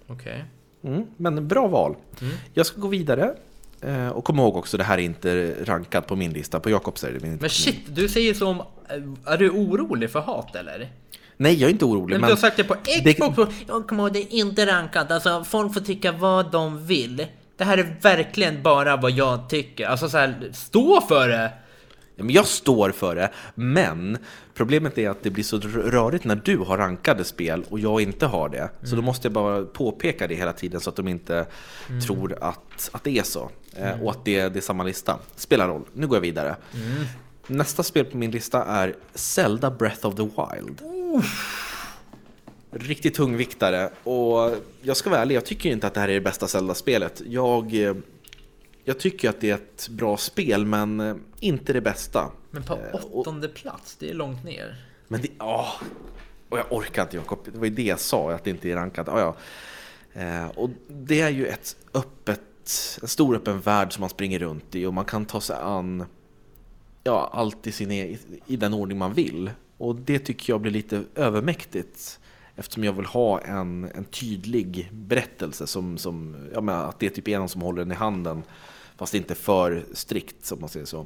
Okej. 0.07 0.45
Mm, 0.83 1.03
men 1.17 1.47
bra 1.47 1.67
val. 1.67 1.95
Mm. 2.21 2.33
Jag 2.53 2.65
ska 2.65 2.81
gå 2.81 2.87
vidare. 2.87 3.35
Eh, 3.81 4.07
och 4.09 4.23
kom 4.23 4.39
ihåg 4.39 4.55
också, 4.55 4.77
det 4.77 4.83
här 4.83 4.97
är 4.97 5.01
inte 5.01 5.55
rankat 5.65 6.07
på 6.07 6.15
min 6.15 6.33
lista. 6.33 6.59
På 6.59 6.69
Jakobs 6.69 7.03
är 7.03 7.11
det 7.11 7.27
inte 7.27 7.41
Men 7.41 7.49
shit, 7.49 7.79
du 7.87 8.09
säger 8.09 8.33
som... 8.33 8.61
Är 9.25 9.37
du 9.37 9.49
orolig 9.49 10.09
för 10.11 10.19
hat 10.19 10.55
eller? 10.55 10.91
Nej, 11.37 11.53
jag 11.61 11.67
är 11.67 11.71
inte 11.71 11.85
orolig. 11.85 12.13
Men, 12.13 12.21
Men 12.21 12.27
du 12.27 12.33
har 12.33 12.37
sagt 12.39 12.57
det 12.57 12.63
på 12.63 12.75
det- 13.03 13.13
Xbox! 13.13 13.37
och- 13.37 13.47
Jag 13.67 13.87
kommer 13.87 14.03
ihåg, 14.03 14.13
det 14.13 14.19
är 14.19 14.33
inte 14.33 14.65
rankat. 14.65 15.11
Alltså, 15.11 15.43
folk 15.43 15.73
får 15.73 15.81
tycka 15.81 16.11
vad 16.11 16.51
de 16.51 16.85
vill. 16.85 17.25
Det 17.57 17.63
här 17.63 17.77
är 17.77 17.95
verkligen 18.01 18.63
bara 18.63 18.97
vad 18.97 19.11
jag 19.11 19.49
tycker. 19.49 19.85
Alltså 19.87 20.09
så 20.09 20.17
här, 20.17 20.49
stå 20.53 21.01
för 21.01 21.27
det! 21.27 21.51
Ja, 22.15 22.23
men 22.23 22.33
jag 22.35 22.47
står 22.47 22.91
för 22.91 23.15
det, 23.15 23.29
men 23.55 24.17
problemet 24.53 24.97
är 24.97 25.09
att 25.09 25.23
det 25.23 25.29
blir 25.29 25.43
så 25.43 25.59
rörigt 25.59 26.25
när 26.25 26.35
du 26.35 26.57
har 26.57 26.77
rankade 26.77 27.23
spel 27.23 27.63
och 27.69 27.79
jag 27.79 28.01
inte 28.01 28.25
har 28.25 28.49
det. 28.49 28.69
Så 28.81 28.85
då 28.89 28.93
Mm. 28.93 29.05
måste 29.05 29.25
jag 29.27 29.33
bara 29.33 29.65
påpeka 29.65 30.27
det 30.27 30.35
hela 30.35 30.53
tiden 30.53 30.79
så 30.81 30.89
att 30.89 30.95
de 30.95 31.07
inte 31.07 31.45
tror 32.07 32.37
att, 32.43 32.89
att 32.91 33.03
det 33.03 33.17
är 33.19 33.23
så. 33.23 33.49
Eh, 33.77 33.87
Mm. 33.87 34.01
och 34.05 34.11
att 34.11 34.25
det, 34.25 34.49
det 34.49 34.59
är 34.59 34.61
samma 34.61 34.83
lista. 34.83 35.19
Spelar 35.35 35.67
roll. 35.67 35.81
Nu 35.93 36.07
går 36.07 36.15
jag 36.15 36.21
vidare. 36.21 36.55
Mm. 36.73 37.05
Nästa 37.47 37.83
spel 37.83 38.05
på 38.05 38.17
min 38.17 38.31
lista 38.31 38.63
är 38.63 38.95
Zelda 39.13 39.71
Breath 39.71 40.05
of 40.07 40.15
the 40.15 40.23
Wild. 40.23 40.81
Riktigt 42.75 43.13
tungviktare. 43.15 43.89
Och 44.03 44.55
jag 44.81 44.97
ska 44.97 45.09
vara 45.09 45.21
ärlig, 45.21 45.35
jag 45.35 45.45
tycker 45.45 45.69
inte 45.71 45.87
att 45.87 45.93
det 45.93 45.99
här 45.99 46.09
är 46.09 46.13
det 46.13 46.21
bästa 46.21 46.47
Zelda-spelet. 46.47 47.21
Jag, 47.27 47.73
eh, 47.73 47.95
jag 48.83 48.99
tycker 48.99 49.29
att 49.29 49.41
det 49.41 49.49
är 49.49 49.55
ett 49.55 49.87
bra 49.89 50.17
spel, 50.17 50.65
men 50.65 50.99
eh, 50.99 51.15
inte 51.39 51.73
det 51.73 51.81
bästa. 51.81 52.31
Men 52.51 52.63
på 52.63 52.73
Eh, 52.73 52.95
och- 52.95 53.17
åttonde 53.19 53.47
plats, 53.49 53.95
det 53.99 54.09
är 54.09 54.13
långt 54.13 54.43
ner. 54.43 54.85
Men 55.07 55.21
det, 55.21 55.27
ja. 55.39 55.67
Och 56.49 56.57
jag 56.59 56.65
orkar 56.73 57.01
inte 57.03 57.15
Jakob, 57.17 57.39
det 57.53 57.57
var 57.59 57.65
ju 57.65 57.71
det 57.73 57.83
jag 57.83 57.99
sa, 57.99 58.31
att 58.31 58.43
det 58.43 58.49
inte 58.49 58.69
är 58.69 58.75
rankat. 58.75 59.07
Ja, 59.09 59.35
ja. 60.13 60.49
Och 60.55 60.69
det 60.87 61.21
är 61.21 61.29
ju 61.29 61.45
ett 61.47 61.75
öppet, 61.93 62.41
en 63.01 63.07
stor 63.07 63.35
öppen 63.35 63.59
värld 63.61 63.93
som 63.93 64.01
man 64.01 64.09
springer 64.09 64.39
runt 64.39 64.75
i 64.75 64.85
och 64.85 64.93
man 64.93 65.05
kan 65.05 65.25
ta 65.25 65.41
sig 65.41 65.55
an 65.61 66.05
ja, 67.03 67.29
allt 67.33 67.67
i, 67.67 67.71
sin, 67.71 67.91
e- 67.91 68.17
i 68.47 68.55
den 68.55 68.73
ordning 68.73 68.97
man 68.97 69.13
vill. 69.13 69.51
Och 69.77 69.95
det 69.95 70.19
tycker 70.19 70.53
jag 70.53 70.61
blir 70.61 70.71
lite 70.71 71.03
övermäktigt 71.15 72.19
eftersom 72.55 72.83
jag 72.83 72.93
vill 72.93 73.05
ha 73.05 73.41
en, 73.41 73.91
en 73.95 74.05
tydlig 74.05 74.89
berättelse 74.91 75.67
som, 75.67 75.97
som 75.97 76.49
ja, 76.53 76.61
men 76.61 76.75
att 76.75 76.99
det 76.99 77.05
är 77.05 77.09
typ 77.09 77.27
är 77.27 77.39
någon 77.39 77.49
som 77.49 77.61
håller 77.61 77.79
den 77.81 77.91
i 77.91 77.95
handen 77.95 78.43
fast 78.97 79.13
inte 79.13 79.35
för 79.35 79.83
strikt 79.93 80.45
som 80.45 80.59
man 80.59 80.69
säger 80.69 80.85
så. 80.85 81.05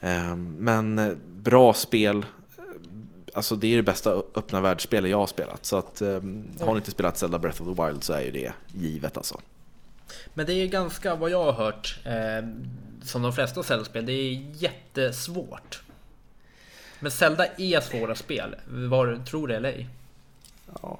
Eh, 0.00 0.36
Men 0.36 0.98
eh, 0.98 1.12
bra 1.36 1.74
spel, 1.74 2.26
Alltså 3.34 3.56
det 3.56 3.72
är 3.72 3.76
det 3.76 3.82
bästa 3.82 4.12
öppna 4.12 4.60
världsspelet 4.60 5.10
jag 5.10 5.18
har 5.18 5.26
spelat. 5.26 5.66
Så 5.66 5.76
att 5.76 6.00
eh, 6.00 6.08
har 6.60 6.72
ni 6.72 6.76
inte 6.76 6.90
spelat 6.90 7.18
Zelda 7.18 7.38
Breath 7.38 7.62
of 7.62 7.76
the 7.76 7.84
Wild 7.84 8.04
så 8.04 8.12
är 8.12 8.20
ju 8.20 8.30
det 8.30 8.52
givet 8.74 9.16
alltså. 9.16 9.40
Men 10.34 10.46
det 10.46 10.52
är 10.52 10.66
ganska, 10.66 11.14
vad 11.14 11.30
jag 11.30 11.44
har 11.44 11.52
hört, 11.52 11.98
eh, 12.04 12.48
som 13.02 13.22
de 13.22 13.32
flesta 13.32 13.62
Zelda-spel, 13.62 14.06
det 14.06 14.12
är 14.12 14.32
jättesvårt. 14.54 15.82
Men 17.00 17.10
Zelda 17.10 17.46
är 17.46 17.80
svåra 17.80 18.14
spel, 18.14 18.56
vad 18.68 19.26
tror 19.26 19.48
du 19.48 19.54
eller 19.54 19.68
ej? 19.68 19.88
Ja. 20.82 20.98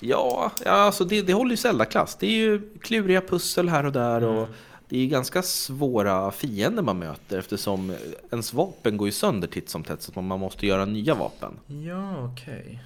Ja, 0.00 0.52
ja 0.64 0.70
alltså 0.72 1.04
det, 1.04 1.22
det 1.22 1.32
håller 1.32 1.50
ju 1.50 1.56
Zelda-klass. 1.56 2.16
Det 2.20 2.26
är 2.26 2.30
ju 2.30 2.62
kluriga 2.82 3.20
pussel 3.20 3.68
här 3.68 3.86
och 3.86 3.92
där 3.92 4.24
och 4.24 4.38
Mm. 4.42 4.54
det 4.88 4.96
är 4.96 5.00
ju 5.00 5.06
ganska 5.06 5.42
svåra 5.42 6.30
fiender 6.30 6.82
man 6.82 6.98
möter 6.98 7.38
eftersom 7.38 7.94
ens 8.30 8.52
vapen 8.52 8.96
går 8.96 9.08
ju 9.08 9.12
sönder 9.12 9.48
titt 9.48 9.68
som 9.70 9.84
tätt 9.84 10.02
så 10.02 10.12
att 10.20 10.24
man 10.24 10.40
måste 10.40 10.66
göra 10.66 10.84
nya 10.84 11.14
vapen. 11.14 11.52
Ja, 11.66 12.24
okej. 12.32 12.82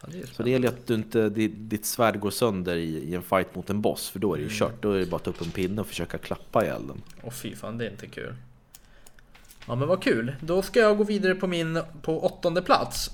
Ja, 0.00 0.08
det 0.12 0.18
är 0.22 0.26
Så 0.26 0.42
det 0.42 0.50
gäller 0.50 0.68
att 0.68 0.86
du 0.86 0.94
inte, 0.94 1.28
di- 1.28 1.48
ditt 1.48 1.86
svärd 1.86 2.20
går 2.20 2.30
sönder 2.30 2.76
i, 2.76 2.88
i 2.98 3.14
en 3.14 3.22
fight 3.22 3.54
mot 3.54 3.70
en 3.70 3.80
boss 3.80 4.08
för 4.08 4.18
då 4.18 4.32
är 4.34 4.36
det 4.36 4.42
ju 4.42 4.46
Mm. 4.48 4.58
kört. 4.58 4.82
Då 4.82 4.92
är 4.92 4.98
det 4.98 5.06
bara 5.06 5.16
att 5.16 5.24
ta 5.24 5.30
upp 5.30 5.40
en 5.42 5.50
pinne 5.50 5.80
och 5.80 5.86
försöka 5.86 6.18
klappa 6.18 6.64
ihjäl 6.64 6.86
den. 6.86 7.02
Åh 7.22 7.30
fy 7.32 7.54
fan, 7.56 7.78
det 7.78 7.86
är 7.86 7.90
inte 7.90 8.06
kul. 8.06 8.34
Ja 9.66 9.74
men 9.74 9.88
vad 9.88 10.02
kul. 10.02 10.32
Då 10.40 10.62
ska 10.62 10.80
jag 10.80 10.98
gå 10.98 11.04
vidare 11.04 11.34
på 11.34 11.46
min 11.46 11.80
på 12.02 12.24
åttonde 12.24 12.62
plats. 12.62 13.10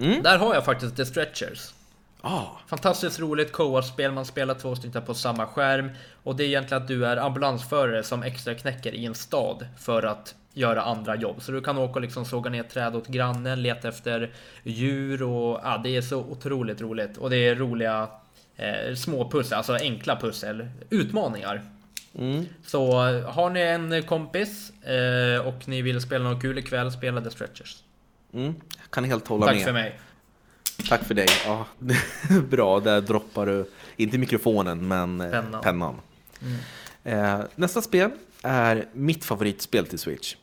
Mm. 0.00 0.22
Där 0.22 0.38
har 0.38 0.54
jag 0.54 0.64
faktiskt 0.64 0.96
The 0.96 1.06
Stretchers. 1.06 1.74
Ah, 2.22 2.46
Fantastiskt 2.66 3.20
roligt 3.20 3.52
co-op-spel, 3.52 4.12
man 4.12 4.24
spelar 4.24 4.54
två 4.54 4.76
stycken 4.76 5.02
på 5.02 5.14
samma 5.14 5.46
skärm. 5.46 5.90
Och 6.22 6.36
det 6.36 6.44
är 6.44 6.48
egentligen 6.48 6.82
att 6.82 6.88
du 6.88 7.06
är 7.06 7.16
ambulansförare 7.16 8.02
som 8.02 8.22
extra 8.22 8.54
knäcker 8.54 8.92
i 8.94 9.06
en 9.06 9.14
stad 9.14 9.66
för 9.78 10.02
att 10.02 10.34
göra 10.52 10.82
andra 10.82 11.16
jobb. 11.16 11.42
Så 11.42 11.52
du 11.52 11.60
kan 11.60 11.78
åka 11.78 11.94
och 11.94 12.00
liksom 12.00 12.24
såga 12.24 12.50
ner 12.50 12.62
träd 12.62 12.96
åt 12.96 13.06
grannen, 13.06 13.62
leta 13.62 13.88
efter 13.88 14.30
djur 14.62 15.22
och 15.22 15.60
ja, 15.64 15.80
det 15.84 15.96
är 15.96 16.02
så 16.02 16.18
otroligt 16.18 16.80
roligt. 16.80 17.16
Och 17.16 17.30
det 17.30 17.36
är 17.36 17.54
roliga 17.54 18.08
eh, 18.56 18.94
små 18.94 19.30
pussel, 19.30 19.56
alltså 19.58 19.72
enkla 19.74 20.16
pussel, 20.16 20.68
utmaningar. 20.90 21.62
mm. 22.18 22.46
Så 22.66 23.08
eh, 23.08 23.30
har 23.30 23.50
ni 23.50 23.60
en 23.60 24.02
kompis 24.02 24.72
eh, 24.84 25.46
och 25.46 25.68
ni 25.68 25.82
vill 25.82 26.00
spela 26.00 26.28
något 26.30 26.42
kul 26.42 26.58
ikväll, 26.58 26.92
spela 26.92 27.20
The 27.20 27.30
Stretchers. 27.30 27.76
Mm. 28.34 28.54
Jag 28.82 28.90
kan 28.90 29.04
helt 29.04 29.28
hålla 29.28 29.46
Tack 29.46 29.54
med. 29.56 29.64
för 29.64 29.72
mig. 29.72 29.98
Tack 30.88 31.04
för 31.04 31.14
dig. 31.14 31.26
Ja, 31.46 31.66
bra, 32.50 32.80
där 32.80 33.00
droppar 33.00 33.46
du, 33.46 33.70
inte 33.96 34.18
mikrofonen, 34.18 34.88
men 34.88 35.20
eh, 35.20 35.30
Pennan. 35.30 35.62
pennan. 35.62 35.94
Mm. 36.42 37.34
Eh, 37.40 37.46
nästa 37.54 37.82
spel 37.82 38.10
är 38.42 38.88
mitt 38.92 39.24
favoritspel 39.24 39.86
till 39.86 39.98
Switch. 39.98 40.34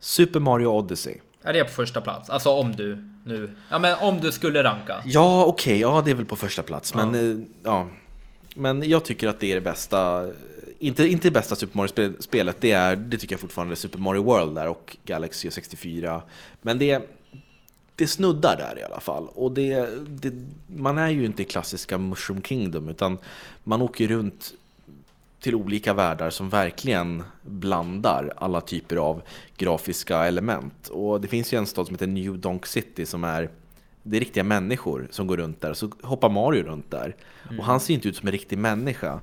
Super 0.00 0.40
Mario 0.40 0.66
Odyssey. 0.66 1.14
Är 1.42 1.52
det 1.52 1.64
på 1.64 1.70
första 1.70 2.00
plats? 2.00 2.30
Alltså 2.30 2.50
om 2.50 2.72
du 2.76 3.08
nu... 3.24 3.50
Ja 3.70 3.78
men 3.78 3.98
om 4.00 4.20
du 4.20 4.32
skulle 4.32 4.62
ranka. 4.64 5.02
Ja, 5.04 5.44
okej, 5.44 5.80
ja 5.80 6.02
det 6.04 6.10
är 6.10 6.14
väl 6.14 6.24
på 6.26 6.36
första 6.36 6.62
plats. 6.62 6.94
Men, 6.94 7.14
Ja. 7.14 7.20
eh, 7.20 7.38
ja. 7.64 7.88
men 8.54 8.88
jag 8.90 9.04
tycker 9.04 9.28
att 9.28 9.40
det 9.40 9.50
är 9.50 9.54
det 9.54 9.60
bästa. 9.60 10.26
Inte, 10.78 11.08
inte 11.08 11.28
det 11.28 11.32
bästa 11.32 11.56
Super 11.56 11.76
Mario-spelet, 11.76 12.56
det, 12.60 12.72
är, 12.72 12.96
det 12.96 13.18
tycker 13.18 13.32
jag 13.32 13.40
fortfarande 13.40 13.74
är 13.74 13.76
Super 13.76 13.98
Mario 13.98 14.22
World 14.22 14.54
där 14.54 14.68
och 14.68 14.96
Galaxy 15.04 15.50
64. 15.50 16.22
Men 16.62 16.78
det, 16.78 17.08
det 17.96 18.06
snuddar 18.06 18.56
där 18.56 18.78
i 18.78 18.82
alla 18.82 19.00
fall. 19.00 19.28
Och 19.34 19.52
det, 19.52 19.88
det, 20.08 20.32
man 20.66 20.98
är 20.98 21.08
ju 21.08 21.24
inte 21.24 21.42
i 21.42 21.44
klassiska 21.44 21.98
Mushroom 21.98 22.42
Kingdom 22.42 22.88
utan 22.88 23.18
man 23.64 23.82
åker 23.82 24.08
runt 24.08 24.52
till 25.40 25.54
olika 25.54 25.94
världar 25.94 26.30
som 26.30 26.48
verkligen 26.48 27.22
blandar 27.42 28.32
alla 28.36 28.60
typer 28.60 28.96
av 28.96 29.22
grafiska 29.56 30.24
element. 30.24 30.88
Och 30.88 31.20
det 31.20 31.28
finns 31.28 31.52
ju 31.52 31.58
en 31.58 31.66
stad 31.66 31.86
som 31.86 31.94
heter 31.94 32.06
New 32.06 32.38
Donk 32.38 32.66
City 32.66 33.06
som 33.06 33.24
är 33.24 33.50
det 34.02 34.16
är 34.16 34.20
riktiga 34.20 34.44
människor 34.44 35.08
som 35.10 35.26
går 35.26 35.36
runt 35.36 35.60
där, 35.60 35.74
så 35.74 35.90
hoppar 36.02 36.28
Mario 36.28 36.62
runt 36.62 36.90
där. 36.90 37.16
Och 37.58 37.64
han 37.64 37.80
ser 37.80 37.94
inte 37.94 38.08
ut 38.08 38.16
som 38.16 38.28
en 38.28 38.32
riktig 38.32 38.58
människa. 38.58 39.20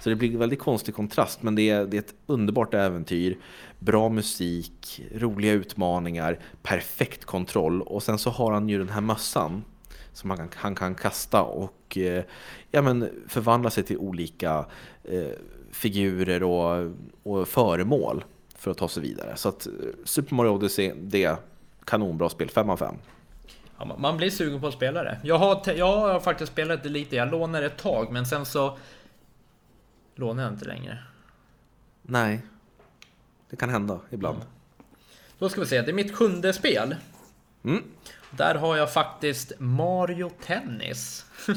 Så 0.00 0.08
det 0.10 0.16
blir 0.16 0.32
en 0.32 0.38
väldigt 0.38 0.58
konstig 0.58 0.94
kontrast, 0.94 1.42
men 1.42 1.54
det 1.54 1.70
är, 1.70 1.86
det 1.86 1.96
är 1.96 2.00
ett 2.00 2.14
underbart 2.26 2.74
äventyr. 2.74 3.38
Bra 3.78 4.08
musik, 4.08 5.02
roliga 5.14 5.52
utmaningar, 5.52 6.38
perfekt 6.62 7.24
kontroll. 7.24 7.82
Och 7.82 8.02
sen 8.02 8.18
så 8.18 8.30
har 8.30 8.52
han 8.52 8.68
ju 8.68 8.78
den 8.78 8.88
här 8.88 9.00
mössan 9.00 9.64
som 10.12 10.30
han 10.30 10.38
kan, 10.38 10.48
han 10.54 10.74
kan 10.74 10.94
kasta 10.94 11.42
och 11.42 11.98
eh, 11.98 12.24
ja, 12.70 12.82
men 12.82 13.08
förvandla 13.28 13.70
sig 13.70 13.84
till 13.84 13.98
olika 13.98 14.66
eh, 15.04 15.28
figurer 15.72 16.42
och, 16.42 16.90
och 17.22 17.48
föremål 17.48 18.24
för 18.56 18.70
att 18.70 18.78
ta 18.78 18.88
sig 18.88 19.02
vidare. 19.02 19.36
Så 19.36 19.48
att 19.48 19.66
eh, 19.66 19.72
Super 20.04 20.34
Mario 20.34 20.50
Odyssey, 20.50 20.92
det 21.02 21.24
är 21.24 21.36
kanonbra 21.84 22.28
spel, 22.28 22.50
5 22.50 22.70
av 22.70 22.76
5. 22.76 22.94
Ja, 23.78 23.96
man- 23.98 24.16
blir 24.16 24.30
sugen 24.30 24.60
på 24.60 24.66
att 24.66 24.74
spela 24.74 25.02
det. 25.02 25.18
Jag 25.24 25.38
har, 25.38 25.62
jag 25.76 25.96
har 25.96 26.20
faktiskt 26.20 26.52
spelat 26.52 26.82
det 26.82 26.88
lite, 26.88 27.16
jag 27.16 27.30
lånade 27.30 27.66
ett 27.66 27.78
tag 27.78 28.12
men 28.12 28.26
sen 28.26 28.46
så 28.46 28.78
lånar 30.18 30.42
jag 30.42 30.52
inte 30.52 30.64
längre. 30.64 30.98
Nej, 32.02 32.40
det 33.50 33.56
kan 33.56 33.70
hända 33.70 34.00
ibland. 34.10 34.38
Då 35.38 35.48
ska 35.48 35.60
vi 35.60 35.66
se, 35.66 35.82
det 35.82 35.90
är 35.90 35.94
mitt 35.94 36.16
sjunde 36.16 36.52
spel. 36.52 36.96
Mm. 37.64 37.82
Där 38.30 38.54
har 38.54 38.76
jag 38.76 38.92
faktiskt 38.92 39.52
Mario 39.58 40.30
Tennis. 40.46 41.26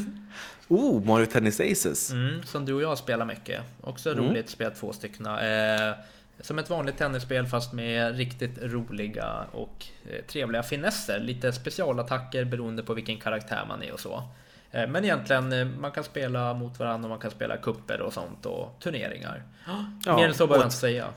Oh, 0.67 1.05
Mario 1.05 1.25
Tennis 1.25 1.59
Aces. 1.59 2.11
Mm, 2.11 2.43
som 2.43 2.65
du 2.65 2.73
och 2.73 2.81
jag 2.81 2.97
spelar 2.97 3.25
mycket. 3.25 3.61
Också 3.81 4.11
Mm. 4.11 4.23
roligt 4.25 4.45
att 4.45 4.51
spela 4.51 4.69
två 4.71 4.93
stycken. 4.93 5.25
Eh, 5.25 5.93
som 6.39 6.59
ett 6.59 6.69
vanligt 6.69 6.97
tennisspel 6.97 7.47
fast 7.47 7.73
med 7.73 8.17
riktigt 8.17 8.57
roliga 8.61 9.45
och 9.51 9.85
eh, 10.09 10.25
trevliga 10.25 10.63
finesser. 10.63 11.19
Lite 11.19 11.53
specialattacker 11.53 12.45
beroende 12.45 12.83
på 12.83 12.93
vilken 12.93 13.19
karaktär 13.19 13.65
man 13.67 13.83
är 13.83 13.93
och 13.93 13.99
så. 13.99 14.23
Eh, 14.71 14.87
men 14.87 15.03
egentligen, 15.03 15.53
eh, 15.53 15.65
man 15.65 15.91
kan 15.91 16.03
spela 16.03 16.53
mot 16.53 16.79
varandra 16.79 17.05
och 17.05 17.09
man 17.09 17.19
kan 17.19 17.31
spela 17.31 17.57
kupper 17.57 18.01
och 18.01 18.13
sånt 18.13 18.45
och 18.45 18.75
turneringar. 18.83 19.43
Ja, 20.05 20.15
Mer 20.15 20.27
än 20.27 20.33
så 20.33 20.47
behöver 20.47 20.63
jag 20.63 20.67
inte 20.67 20.77
säga. 20.77 21.07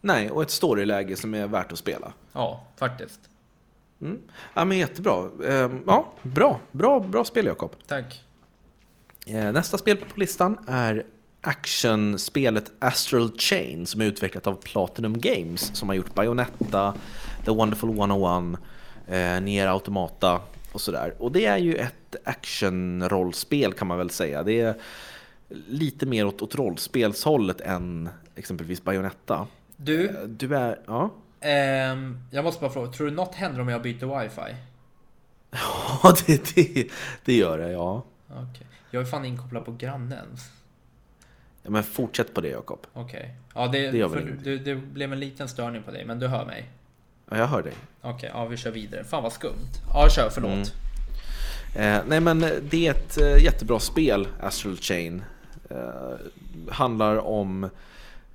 Nej, 0.00 0.30
och 0.30 0.42
ett 0.42 0.50
storyläge 0.50 1.16
som 1.16 1.34
är 1.34 1.46
värt 1.46 1.72
att 1.72 1.78
spela. 1.78 2.12
Ja, 2.32 2.64
faktiskt. 2.76 3.20
Mm. 4.00 4.18
Ja, 4.54 4.64
men 4.64 4.78
jättebra. 4.78 5.30
Ehm, 5.48 5.82
Ja, 5.86 6.12
bra. 6.22 6.60
Bra, 6.72 7.00
bra 7.00 7.24
spel, 7.24 7.46
Jakob. 7.46 7.76
Tack. 7.86 8.22
Eh, 9.26 9.52
Nästa 9.52 9.78
spel 9.78 9.96
på 9.96 10.20
listan 10.20 10.58
är 10.66 11.04
actionspelet 11.40 12.72
Astral 12.78 13.38
Chain 13.38 13.86
som 13.86 14.00
är 14.00 14.04
utvecklat 14.04 14.46
av 14.46 14.54
Platinum 14.54 15.18
Games 15.20 15.76
som 15.76 15.88
har 15.88 15.96
gjort 15.96 16.14
Bayonetta, 16.14 16.94
The 17.44 17.50
Wonderful 17.50 17.90
101, 17.90 18.58
eh, 19.08 19.40
Nier 19.42 19.66
Automata 19.66 20.40
och 20.74 20.80
sådär. 20.80 21.14
Och 21.18 21.32
det 21.32 21.46
är 21.46 21.58
ju 21.58 21.74
ett 21.74 22.16
actionrollspel 22.24 23.72
kan 23.72 23.86
man 23.88 23.98
väl 23.98 24.10
säga. 24.10 24.42
Det 24.42 24.60
är 24.60 24.74
lite 25.68 26.06
mer 26.06 26.26
åt, 26.26 26.42
åt 26.42 26.54
rollspelshållet 26.54 27.60
än 27.60 28.08
exempelvis 28.34 28.84
Bayonetta. 28.84 29.46
Du, 29.76 30.08
Eh, 30.08 30.22
Du 30.24 30.56
är, 30.56 30.80
ja. 30.86 31.10
ehm, 31.40 32.18
jag 32.30 32.44
måste 32.44 32.60
bara 32.60 32.70
fråga, 32.70 32.92
tror 32.92 33.06
du 33.06 33.12
något 33.12 33.34
händer 33.34 33.60
om 33.60 33.68
jag 33.68 33.82
byter 33.82 34.20
wifi? 34.22 34.54
Ja, 36.02 36.14
det, 36.26 36.54
det, 36.54 36.88
det 37.24 37.34
gör 37.36 37.58
det, 37.58 37.70
ja. 37.72 38.02
Okej. 38.28 38.66
Jag 38.90 39.00
är 39.02 39.06
fan 39.06 39.24
inkopplad 39.24 39.64
på 39.64 39.72
grannens. 39.72 40.50
ja 41.62 41.70
men 41.70 41.82
fortsätt 41.82 42.34
på 42.34 42.40
det, 42.40 42.48
Jakob. 42.48 42.86
Okej. 42.92 43.34
Ja, 43.54 43.66
det, 43.68 43.90
Det 43.90 44.08
för, 44.08 44.58
det 44.64 44.74
blev 44.74 45.12
en 45.12 45.20
liten 45.20 45.48
störning 45.48 45.82
på 45.82 45.90
dig, 45.90 46.04
men 46.04 46.18
du 46.18 46.26
hör 46.26 46.46
mig. 46.46 46.70
Ja, 47.30 47.38
jag 47.38 47.46
hör 47.46 47.62
dig. 47.62 47.74
Okej, 48.02 48.30
ja 48.34 48.46
vi 48.46 48.56
kör 48.56 48.70
vidare. 48.70 49.04
Fan 49.04 49.22
vad 49.22 49.32
skumt. 49.32 49.70
Ja, 49.94 50.08
kör, 50.08 50.30
förlåt. 50.30 50.50
Mm. 50.50 50.64
Eh, 51.74 52.02
nej 52.06 52.20
men 52.20 52.40
det 52.40 52.86
är 52.86 52.90
ett 52.90 53.20
eh, 53.20 53.44
jättebra 53.44 53.78
spel, 53.80 54.28
Astral 54.40 54.76
Chain. 54.76 55.24
Eh, 55.70 56.14
handlar 56.70 57.16
om, 57.16 57.64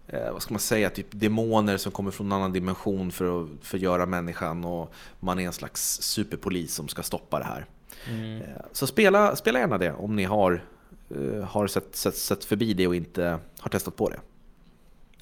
eh, 0.07 0.31
vad 0.31 0.41
ska 0.41 0.53
man 0.53 0.59
säga, 0.59 0.89
typ 0.89 1.07
demoner 1.11 1.77
som 1.77 1.91
kommer 1.91 2.11
från 2.11 2.27
en 2.27 2.31
annan 2.31 2.53
dimension 2.53 3.11
för 3.11 3.43
att 3.43 3.49
förgöra 3.61 4.05
människan 4.05 4.65
och 4.65 4.93
man 5.19 5.39
är 5.39 5.45
en 5.45 5.53
slags 5.53 6.01
superpolis 6.01 6.73
som 6.73 6.87
ska 6.87 7.03
stoppa 7.03 7.39
det 7.39 7.45
här. 7.45 7.65
Mm. 8.07 8.41
Eh, 8.41 8.47
så 8.71 8.87
spela, 8.87 9.35
spela 9.35 9.59
gärna 9.59 9.77
det 9.77 9.91
om 9.91 10.15
ni 10.15 10.23
har, 10.23 10.63
eh, 11.09 11.43
har 11.43 11.67
sett, 11.67 11.95
sett, 11.95 12.15
sett 12.15 12.45
förbi 12.45 12.73
det 12.73 12.87
och 12.87 12.95
inte 12.95 13.39
har 13.59 13.69
testat 13.69 13.95
på 13.95 14.09
det. 14.09 14.19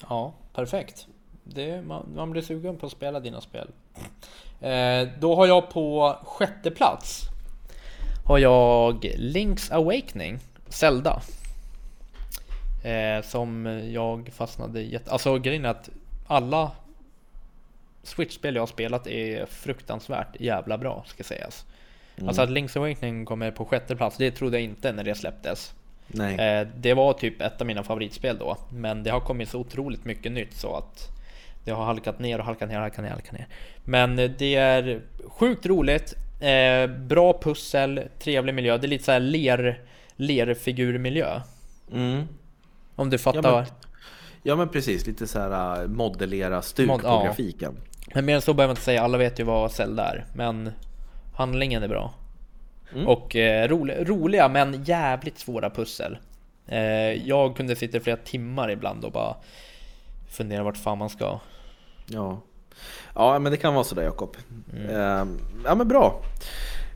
Ja, 0.08 0.34
perfekt. 0.54 1.06
Det, 1.54 1.82
man, 1.82 2.08
man 2.14 2.30
blir 2.30 2.42
sugen 2.42 2.76
på 2.76 2.86
att 2.86 2.92
spela 2.92 3.20
dina 3.20 3.40
spel. 3.40 3.68
Eh, 4.60 5.08
då 5.20 5.34
har 5.34 5.46
jag 5.46 5.70
på 5.70 6.16
sjätte 6.24 6.70
plats 6.70 7.28
har 8.28 8.38
jag 8.38 9.04
Link's 9.04 9.72
Awakening, 9.72 10.38
Zelda. 10.68 11.22
Eh, 12.84 13.22
som 13.22 13.66
jag 13.92 14.30
fastnade 14.32 14.82
jätte... 14.82 15.10
Alltså 15.10 15.38
grejen 15.38 15.64
är 15.64 15.68
att 15.68 15.90
alla 16.26 16.70
Switch-spel 18.02 18.54
jag 18.54 18.62
har 18.62 18.66
spelat 18.66 19.06
är 19.06 19.46
fruktansvärt 19.46 20.40
jävla 20.40 20.78
bra, 20.78 21.04
ska 21.06 21.24
sägas. 21.24 21.66
Alltså 22.26 22.42
att 22.42 22.50
Link's 22.50 22.78
Awakening 22.78 23.24
kommer 23.24 23.50
på 23.50 23.64
sjätte 23.64 23.96
plats, 23.96 24.16
det 24.16 24.30
trodde 24.30 24.56
jag 24.56 24.64
inte 24.64 24.92
när 24.92 25.04
det 25.04 25.14
släpptes. 25.14 25.74
Eh, 26.20 26.68
det 26.76 26.94
var 26.94 27.12
typ 27.12 27.40
ett 27.40 27.60
av 27.60 27.66
mina 27.66 27.82
favoritspel 27.82 28.38
då, 28.38 28.56
men 28.72 29.02
det 29.02 29.10
har 29.10 29.20
kommit 29.20 29.48
så 29.48 29.58
otroligt 29.58 30.04
mycket 30.04 30.32
nytt 30.32 30.54
så 30.54 30.76
att 30.76 31.08
det 31.68 31.74
har 31.74 31.84
halkat 31.84 32.18
ner 32.18 32.38
och 32.38 32.44
halkat 32.44 32.68
ner 32.68 32.76
och 32.76 32.82
halkat 32.82 33.04
ner, 33.04 33.10
halkat 33.10 33.32
ner. 33.32 33.46
Men 33.84 34.18
eh, 34.18 34.30
det 34.38 34.54
är 34.54 35.00
sjukt 35.26 35.66
roligt, 35.66 36.14
eh, 36.40 36.86
bra 36.86 37.40
pussel, 37.42 38.02
trevlig 38.18 38.54
miljö. 38.54 38.78
Det 38.78 38.86
är 38.86 38.88
lite 38.88 39.04
så 39.04 39.12
här 39.12 39.20
ler, 39.20 39.80
lerfigurmiljö. 40.16 41.40
Mm. 41.92 42.28
Om 42.96 43.10
du 43.10 43.18
fattar. 43.18 43.42
Ja, 43.42 43.50
men, 43.50 43.54
men, 43.54 43.66
ja 44.42 44.56
men 44.56 44.68
precis, 44.68 45.06
lite 45.06 45.26
så 45.26 45.38
här 45.38 45.82
äh, 45.82 45.88
modellera 45.88 46.62
stuk 46.62 46.88
Mod- 46.88 47.00
på 47.00 47.06
ja. 47.06 47.24
grafiken. 47.24 47.76
mer 48.14 48.34
än 48.34 48.42
så 48.42 48.54
behöver 48.54 48.68
man 48.68 48.72
inte 48.72 48.82
säga, 48.82 49.02
alla 49.02 49.18
vet 49.18 49.40
ju 49.40 49.44
vad 49.44 49.72
Zelda 49.72 50.04
är. 50.04 50.26
Men 50.34 50.72
handlingen 51.34 51.82
är 51.82 51.88
bra. 51.88 52.14
Mm. 52.92 53.06
Och 53.08 53.36
eh, 53.36 53.68
roliga, 53.68 54.04
roliga 54.04 54.48
men 54.48 54.84
jävligt 54.84 55.38
svåra 55.38 55.70
pussel. 55.70 56.18
Eh, 56.66 57.28
jag 57.28 57.56
kunde 57.56 57.76
sitta 57.76 57.96
i 57.96 58.00
flera 58.00 58.16
timmar 58.16 58.70
ibland 58.70 59.04
och 59.04 59.12
bara 59.12 59.36
fundera 60.30 60.62
vart 60.62 60.76
fan 60.76 60.98
man 60.98 61.10
ska. 61.10 61.40
Ja. 62.08 62.40
ja, 63.14 63.38
men 63.38 63.52
det 63.52 63.58
kan 63.58 63.74
vara 63.74 63.84
sådär 63.84 64.02
Jakob. 64.02 64.36
Ehm, 64.90 65.38
ja, 65.64 65.74
men 65.74 65.88
bra. 65.88 66.22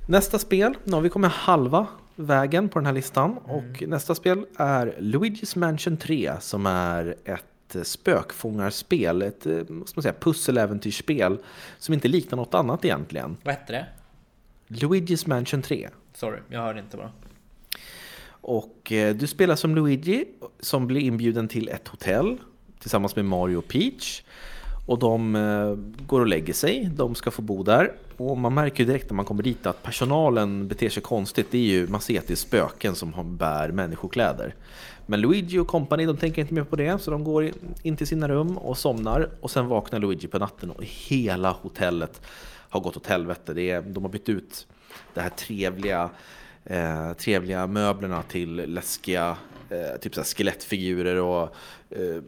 Nästa 0.08 0.38
spel, 0.38 0.74
nu 0.84 0.92
har 0.92 1.00
vi 1.00 1.08
kommit 1.08 1.32
halva 1.32 1.86
vägen 2.16 2.68
på 2.68 2.78
den 2.78 2.86
här 2.86 2.92
listan. 2.92 3.38
Och 3.38 3.82
nästa 3.86 4.14
spel 4.14 4.46
är 4.56 4.94
Luigi's 4.98 5.58
Mansion 5.58 5.96
3 5.96 6.32
som 6.40 6.66
är 6.66 7.14
ett 7.24 7.74
eh, 7.74 7.82
spökfångarspel, 7.82 9.22
ett 9.22 9.46
eh, 9.46 9.54
vad 9.68 9.88
ska 9.88 9.98
man 9.98 10.02
säga, 10.02 10.14
pusseläventyrsspel 10.20 11.38
som 11.78 11.94
inte 11.94 12.08
liknar 12.08 12.36
något 12.36 12.54
annat 12.54 12.84
egentligen. 12.84 13.36
Vad 13.42 13.54
hette 13.54 13.72
det? 13.72 13.86
Luigi's 14.68 15.28
Mansion 15.28 15.62
3. 15.62 15.88
Sorry, 16.14 16.38
jag 16.48 16.60
hörde 16.60 16.80
inte 16.80 16.96
bara. 16.96 17.10
Och 18.24 18.92
eh, 18.92 19.14
du 19.14 19.26
spelar 19.26 19.56
som 19.56 19.74
Luigi 19.74 20.24
som 20.60 20.86
blir 20.86 21.00
inbjuden 21.00 21.48
till 21.48 21.68
ett 21.68 21.88
hotell 21.88 22.38
tillsammans 22.78 23.16
med 23.16 23.24
Mario 23.24 23.56
och 23.56 23.68
Peach. 23.68 24.22
Och 24.86 24.98
de 24.98 25.36
eh, 25.36 26.04
går 26.06 26.20
och 26.20 26.26
lägger 26.26 26.52
sig, 26.52 26.90
de 26.96 27.14
ska 27.14 27.30
få 27.30 27.42
bo 27.42 27.62
där. 27.62 27.92
Och 28.16 28.38
man 28.38 28.54
märker 28.54 28.84
ju 28.84 28.86
direkt 28.86 29.10
när 29.10 29.14
man 29.14 29.24
kommer 29.24 29.42
dit 29.42 29.66
att 29.66 29.82
personalen 29.82 30.68
beter 30.68 30.88
sig 30.88 31.02
konstigt. 31.02 31.46
Det 31.50 31.58
är 31.58 31.62
ju, 31.62 31.86
man 31.86 32.00
ser 32.00 32.18
att 32.18 32.26
det 32.26 32.34
är 32.34 32.36
spöken 32.36 32.94
som 32.94 33.36
bär 33.36 33.68
människokläder. 33.68 34.54
Men 35.06 35.20
Luigi 35.20 35.58
och 35.58 35.66
company, 35.66 36.06
de 36.06 36.16
tänker 36.16 36.42
inte 36.42 36.54
mer 36.54 36.64
på 36.64 36.76
det, 36.76 36.98
så 36.98 37.10
de 37.10 37.24
går 37.24 37.50
in 37.82 37.96
till 37.96 38.06
sina 38.06 38.28
rum 38.28 38.58
och 38.58 38.78
somnar. 38.78 39.28
Och 39.40 39.50
sen 39.50 39.66
vaknar 39.66 39.98
Luigi 40.00 40.28
på 40.28 40.38
natten 40.38 40.70
och 40.70 40.84
hela 40.84 41.50
hotellet 41.50 42.20
har 42.68 42.80
gått 42.80 42.96
åt 42.96 43.06
helvete. 43.06 43.54
Det 43.54 43.70
är, 43.70 43.82
de 43.82 44.02
har 44.02 44.10
bytt 44.10 44.28
ut 44.28 44.66
de 45.14 45.20
här 45.20 45.30
trevliga, 45.30 46.10
eh, 46.64 47.12
trevliga 47.12 47.66
möblerna 47.66 48.22
till 48.22 48.54
läskiga 48.54 49.36
eh, 49.70 50.00
typ 50.00 50.14
så 50.14 50.20
här 50.20 50.26
skelettfigurer 50.26 51.16
och 51.16 51.54
eh, 51.90 52.22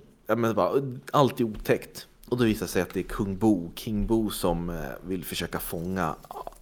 allt 1.12 1.40
är 1.40 1.44
otäckt. 1.44 2.06
Och 2.28 2.36
då 2.36 2.44
visar 2.44 2.66
det 2.66 2.72
sig 2.72 2.82
att 2.82 2.94
det 2.94 3.00
är 3.00 3.04
kung 3.04 3.36
Bo, 3.36 3.70
King 3.74 4.06
Bo 4.06 4.30
som 4.30 4.70
eh, 4.70 4.76
vill 5.06 5.24
försöka 5.24 5.58
fånga 5.58 6.14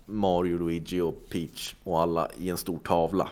Mario, 0.06 0.58
Luigi 0.58 1.00
och 1.00 1.28
Peach 1.28 1.74
och 1.84 2.00
alla 2.00 2.28
i 2.38 2.48
en 2.48 2.56
stor 2.56 2.78
tavla. 2.78 3.28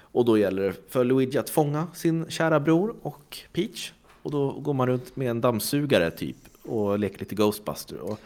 Och 0.00 0.24
då 0.24 0.38
gäller 0.38 0.62
det 0.62 0.74
för 0.88 1.04
Luigi 1.04 1.38
att 1.38 1.50
fånga 1.50 1.86
sin 1.94 2.30
kära 2.30 2.60
bror 2.60 2.94
och 3.02 3.38
Peach. 3.52 3.92
Och 4.22 4.30
då 4.30 4.52
går 4.52 4.74
man 4.74 4.86
runt 4.86 5.16
med 5.16 5.30
en 5.30 5.40
dammsugare 5.40 6.10
typ 6.10 6.36
och 6.62 6.98
leker 6.98 7.18
lite 7.18 7.34
Ghostbuster. 7.34 7.98
Och 7.98 8.20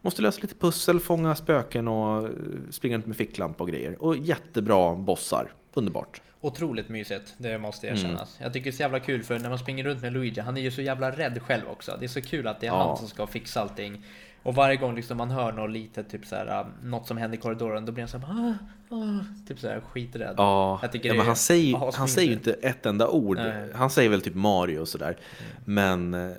måste 0.00 0.22
lösa 0.22 0.40
lite 0.42 0.54
pussel, 0.54 1.00
fånga 1.00 1.34
spöken 1.34 1.88
och 1.88 2.24
eh, 2.24 2.30
springa 2.70 2.96
runt 2.96 3.06
med 3.06 3.16
ficklampa 3.16 3.64
och 3.64 3.70
grejer. 3.70 4.02
Och 4.02 4.16
jättebra 4.16 4.94
bossar. 4.94 5.52
Underbart. 5.74 6.20
Otroligt 6.40 6.88
mysigt, 6.88 7.34
det 7.38 7.58
måste 7.58 7.86
erkännas. 7.86 8.36
Jag 8.40 8.52
tycker 8.52 8.64
det 8.64 8.70
är 8.70 8.76
så 8.76 8.82
jävla 8.82 9.00
kul 9.00 9.22
för 9.22 9.38
när 9.38 9.48
man 9.48 9.58
springer 9.58 9.84
runt 9.84 10.02
med 10.02 10.12
Luigi, 10.12 10.40
han 10.40 10.56
är 10.56 10.60
ju 10.60 10.70
så 10.70 10.82
jävla 10.82 11.10
rädd 11.10 11.42
själv 11.42 11.68
också. 11.68 11.96
Det 12.00 12.06
är 12.06 12.08
så 12.08 12.22
kul 12.22 12.46
att 12.46 12.60
det 12.60 12.66
är 12.66 12.70
Ja. 12.70 12.88
han 12.88 12.96
som 12.96 13.08
ska 13.08 13.26
fixa 13.26 13.60
allting. 13.60 14.04
Och 14.42 14.54
varje 14.54 14.76
gång 14.76 14.94
liksom 14.96 15.16
man 15.18 15.30
hör 15.30 15.52
något 15.52 15.70
litet, 15.70 16.10
typ 16.10 16.26
så 16.26 16.36
här, 16.36 16.66
något 16.82 17.06
som 17.06 17.16
händer 17.16 17.38
i 17.38 17.40
korridoren, 17.40 17.84
då 17.86 17.92
blir 17.92 18.02
han 18.02 18.08
så 18.08 18.18
här, 18.18 18.54
ah, 18.90 18.94
ah, 18.96 19.24
typ 19.48 19.58
så 19.60 19.68
här 19.68 19.80
skiträdd. 19.80 20.34
Ja, 20.36 20.78
Jag 20.82 20.92
tycker 20.92 21.08
ja 21.08 21.14
men 21.14 21.20
är 21.22 21.26
han 21.26 21.36
säger, 21.36 21.92
han 21.96 22.08
säger 22.08 22.28
ju 22.28 22.34
inte 22.34 22.52
ett 22.52 22.86
enda 22.86 23.08
ord. 23.08 23.36
Nej. 23.36 23.68
Han 23.74 23.90
säger 23.90 24.10
väl 24.10 24.20
typ 24.22 24.34
Mario 24.34 24.78
och 24.78 24.88
sådär. 24.88 25.16
Men 25.64 26.14
eh, 26.14 26.30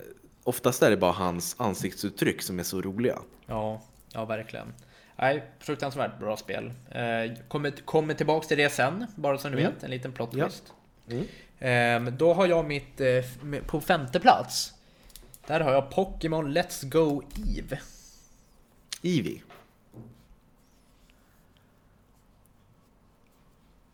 oftast 0.44 0.82
är 0.82 0.90
det 0.90 0.96
bara 0.96 1.12
hans 1.12 1.56
ansiktsuttryck 1.58 2.42
som 2.42 2.58
är 2.58 2.62
så 2.62 2.80
roliga. 2.82 3.18
Ja, 3.46 3.82
ja 4.12 4.24
verkligen. 4.24 4.66
Nej, 5.20 5.42
fruktansvärt 5.58 6.18
bra 6.18 6.36
spel. 6.36 6.72
Eh, 6.90 7.36
kommer, 7.48 7.70
kommer 7.70 8.14
tillbaks 8.14 8.46
till 8.48 8.58
det 8.58 8.70
sen, 8.70 9.06
bara 9.16 9.38
så 9.38 9.48
ni 9.48 9.60
Mm. 9.60 9.72
vet. 9.74 9.82
En 9.84 9.90
liten 9.90 10.12
plot 10.12 10.30
Ja. 10.34 10.44
twist. 10.48 10.72
Mm. 11.60 12.06
Eh, 12.06 12.12
då 12.12 12.34
har 12.34 12.46
jag 12.46 12.64
mitt, 12.66 13.00
eh, 13.00 13.60
på 13.66 13.80
femte 13.80 14.20
plats. 14.20 14.74
Där 15.46 15.60
har 15.60 15.72
jag 15.72 15.90
Pokémon 15.90 16.56
Let's 16.56 16.88
Go 16.88 17.22
Eve. 17.58 17.78
Eevee. 19.02 19.42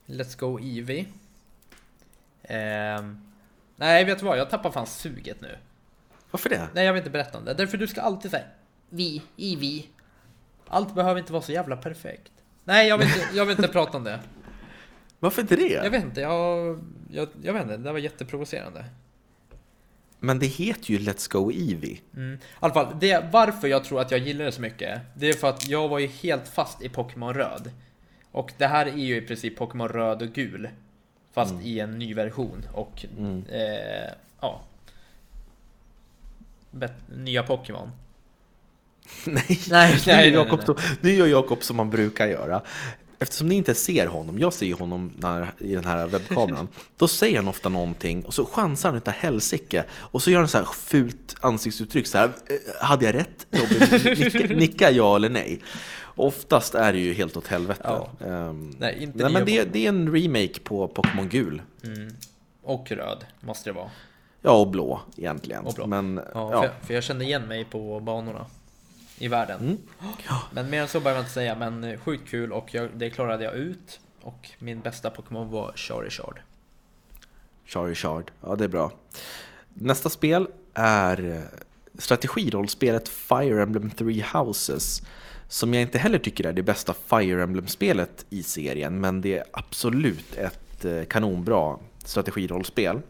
Let's 0.06 0.38
Go 0.38 0.58
Eevee. 0.60 1.06
Ehm, 2.42 3.32
nej, 3.76 4.04
vet 4.04 4.18
du 4.18 4.24
vad? 4.24 4.38
Jag 4.38 4.50
tappar 4.50 4.70
fan 4.70 4.86
suget 4.86 5.40
nu. 5.40 5.58
Varför 6.30 6.48
det? 6.48 6.68
Nej, 6.74 6.84
jag 6.86 6.92
vill 6.92 7.00
inte 7.00 7.10
berätta 7.10 7.38
om 7.38 7.44
det. 7.44 7.54
Därför 7.54 7.78
du 7.78 7.86
ska 7.86 8.00
alltid 8.00 8.30
säga 8.30 8.44
Vi, 8.88 9.22
Eevee. 9.36 9.86
Allt 10.68 10.94
behöver 10.94 11.20
inte 11.20 11.32
vara 11.32 11.42
så 11.42 11.52
jävla 11.52 11.76
perfekt. 11.76 12.32
Nej, 12.64 12.88
jag 12.88 12.98
vill 12.98 13.06
inte, 13.06 13.26
jag 13.34 13.46
vill 13.46 13.56
inte 13.56 13.68
prata 13.72 13.96
om 13.98 14.04
det. 14.04 14.20
Varför 15.20 15.42
inte 15.42 15.56
det? 15.56 15.68
Jag 15.72 15.90
vet 15.90 16.04
inte, 16.04 16.20
jag, 16.20 16.78
jag, 17.10 17.28
jag 17.42 17.52
vet 17.52 17.62
inte, 17.62 17.76
det 17.76 17.92
var 17.92 17.98
jätteprovocerande. 17.98 18.84
Men 20.20 20.38
det 20.38 20.46
heter 20.46 20.90
ju 20.90 20.98
Let's 20.98 21.32
Go 21.32 21.50
Eevee. 21.52 22.00
Mm. 22.16 22.34
I 22.34 22.38
alla 22.60 22.74
fall, 22.74 22.96
det, 23.00 23.24
varför 23.32 23.68
jag 23.68 23.84
tror 23.84 24.00
att 24.00 24.10
jag 24.10 24.20
gillar 24.20 24.44
det 24.44 24.52
så 24.52 24.60
mycket, 24.60 25.00
det 25.14 25.28
är 25.28 25.32
för 25.32 25.48
att 25.48 25.68
jag 25.68 25.88
var 25.88 25.98
ju 25.98 26.06
helt 26.06 26.48
fast 26.48 26.82
i 26.82 26.88
Pokémon 26.88 27.34
Röd. 27.34 27.70
Och 28.32 28.52
det 28.58 28.66
här 28.66 28.86
är 28.86 28.90
ju 28.96 29.16
i 29.16 29.20
princip 29.20 29.56
Pokémon 29.58 29.88
Röd 29.88 30.22
och 30.22 30.28
Gul. 30.28 30.68
Fast 31.32 31.54
i 31.62 31.80
en 31.80 31.98
ny 31.98 32.14
version 32.14 32.66
och 32.72 33.04
Mm. 33.18 33.44
eh, 33.48 34.10
ja. 34.40 34.60
Bet- 36.70 37.08
nya 37.16 37.42
Pokémon. 37.42 37.90
nej, 39.26 39.60
Nej, 39.70 39.92
nu, 39.94 40.00
nej, 40.06 40.06
gör 40.06 40.16
nej, 40.16 40.30
Jakob 40.32 40.58
nej. 40.58 40.66
så- 40.66 40.76
nu 41.00 41.10
gör 41.14 41.26
Jakob 41.26 41.62
som 41.62 41.76
man 41.76 41.90
brukar 41.90 42.26
göra. 42.26 42.62
Eftersom 43.18 43.48
ni 43.48 43.54
inte 43.54 43.74
ser 43.74 44.06
honom, 44.06 44.38
jag 44.38 44.52
ser 44.52 44.74
honom 44.74 45.12
när, 45.18 45.52
i 45.58 45.74
den 45.74 45.84
här 45.84 46.06
webbkameran, 46.06 46.68
då 46.96 47.08
säger 47.08 47.36
han 47.36 47.48
ofta 47.48 47.68
någonting 47.68 48.24
och 48.24 48.34
så 48.34 48.44
chansar 48.46 48.88
han 48.88 48.96
utav 48.98 49.14
helsike 49.14 49.84
och 49.94 50.22
så 50.22 50.30
gör 50.30 50.38
han 50.38 50.48
så 50.48 50.58
här 50.58 50.64
fult 50.64 51.36
ansiktsuttryck 51.40 52.06
så 52.06 52.18
här, 52.18 52.24
"Eh, 52.26 52.84
hade 52.86 53.04
jag 53.06 53.14
rätt? 53.14 53.46
Nicka, 53.50 54.54
nicka 54.54 54.90
ja 54.90 55.16
eller 55.16 55.28
nej? 55.28 55.60
Oftast 56.14 56.74
är 56.74 56.92
det 56.92 56.98
ju 56.98 57.12
helt 57.14 57.36
åt 57.36 57.46
helvete. 57.46 57.80
Ja. 57.84 58.08
Ehm, 58.26 58.70
Nej, 58.78 58.96
inte 59.02 59.18
nej, 59.24 59.32
men 59.32 59.44
det, 59.44 59.64
det 59.64 59.84
är 59.84 59.88
en 59.88 60.12
remake 60.14 60.60
på 60.64 60.88
Pokémon 60.88 61.28
Gul. 61.28 61.62
Mm. 61.84 62.08
Och 62.62 62.90
Röd 62.92 63.24
måste 63.40 63.70
det 63.70 63.74
vara. 63.74 63.90
Ja, 64.42 64.50
och 64.50 64.68
blå 64.68 65.00
egentligen. 65.16 65.64
Och 65.66 65.74
blå. 65.74 65.86
Men, 65.86 66.20
Ja, 66.34 66.50
ja. 66.52 66.62
För, 66.62 66.86
för 66.86 66.94
jag 66.94 67.04
kände 67.04 67.24
igen 67.24 67.42
mig 67.42 67.64
på 67.64 68.00
banorna. 68.00 68.46
I 69.18 69.28
världen. 69.28 69.60
Mm. 69.60 69.78
Men 70.50 70.70
mer 70.70 70.82
än 70.82 70.88
så 70.88 71.00
behöver 71.00 71.18
jag 71.18 71.22
inte 71.22 71.34
säga, 71.34 71.54
men 71.54 71.84
eh, 71.84 72.00
sjukt 72.00 72.28
kul 72.28 72.52
och 72.52 72.74
jag, 72.74 72.88
det 72.94 73.10
klarade 73.10 73.44
jag 73.44 73.54
ut. 73.54 74.00
Och 74.22 74.50
min 74.58 74.80
bästa 74.80 75.10
Pokémon 75.10 75.50
var 75.50 75.72
Charizard. 75.76 76.40
Charizard, 77.66 78.30
ja 78.40 78.56
det 78.56 78.64
är 78.64 78.68
bra. 78.68 78.92
Nästa 79.74 80.08
spel 80.10 80.48
är 80.74 81.30
eh, 81.30 81.60
strategirollspelet 81.98 83.08
Fire 83.08 83.62
Emblem 83.62 83.90
Three 83.90 84.24
Houses. 84.32 85.02
Som 85.48 85.74
jag 85.74 85.82
inte 85.82 85.98
heller 85.98 86.18
tycker 86.18 86.46
är 86.46 86.52
det 86.52 86.62
bästa 86.62 86.94
Fire 86.94 87.42
Emblem-spelet 87.42 88.26
i 88.30 88.42
serien, 88.42 89.00
men 89.00 89.20
det 89.20 89.38
är 89.38 89.44
absolut 89.50 90.36
ett 90.36 90.84
eh, 90.84 91.04
kanonbra 91.04 91.78
strategirollspel. 92.04 93.00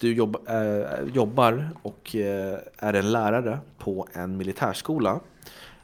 Du 0.00 0.14
jobb, 0.14 0.36
eh, 0.48 1.14
jobbar 1.14 1.70
och 1.82 2.16
eh, 2.16 2.58
är 2.76 2.94
en 2.94 3.12
lärare 3.12 3.58
på 3.78 4.06
en 4.12 4.36
militärskola 4.36 5.20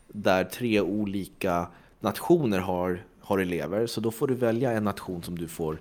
där 0.08 0.44
tre 0.44 0.80
olika 0.80 1.66
nationer 2.00 2.58
har, 2.58 3.04
har 3.20 3.38
elever. 3.38 3.86
Så 3.86 4.00
då 4.00 4.10
får 4.10 4.26
du 4.26 4.34
välja 4.34 4.72
en 4.72 4.84
nation 4.84 5.22
som 5.22 5.38
du 5.38 5.48
får 5.48 5.78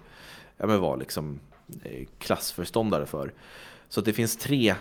ja, 0.58 0.68
men 0.68 0.82
vara 0.82 0.96
liksom, 0.96 1.40
eh, 1.84 2.08
klassförståndare 2.20 3.06
för. 3.06 3.34
Så 3.90 4.00
att 4.00 4.06
det 4.06 4.14
finns 4.14 4.38
tre 4.38 4.76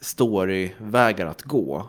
storyvägar 0.00 1.26
att 1.26 1.42
gå. 1.42 1.88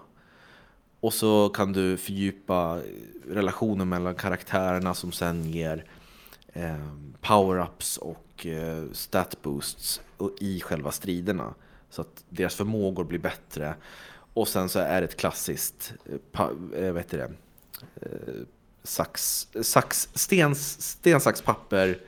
Och 1.00 1.14
så 1.14 1.50
kan 1.50 1.74
du 1.74 1.98
fördjupa 1.98 2.78
eh, 2.78 3.34
relationen 3.34 3.90
mellan 3.90 4.16
karaktärerna 4.16 4.94
som 4.94 5.12
sen 5.12 5.52
ger 5.52 5.86
power-ups 7.22 7.98
och 7.98 8.46
eh, 8.46 8.84
stat 8.92 9.42
boosts 9.42 10.02
och- 10.18 10.32
i 10.40 10.62
själva 10.62 10.92
striderna. 10.92 11.54
Så 11.90 12.02
att 12.02 12.24
deras 12.30 12.56
förmågor 12.56 13.04
blir 13.04 13.20
bättre. 13.20 13.76
Och 14.34 14.48
sen 14.48 14.70
så 14.70 14.80
är 14.80 15.02
det 15.02 15.08
ett 15.08 15.18
klassiskt, 15.18 15.94
eh, 16.06 16.42
eh, 16.86 16.92
vad 16.92 17.02
heter 17.02 17.18
det, 17.18 17.32
eh, 18.02 18.34
sax, 18.84 19.48
sax, 19.62 20.10
stens, 20.14 20.82
sten, 20.82 21.22
sax, 21.22 21.42
papper, 21.42 22.00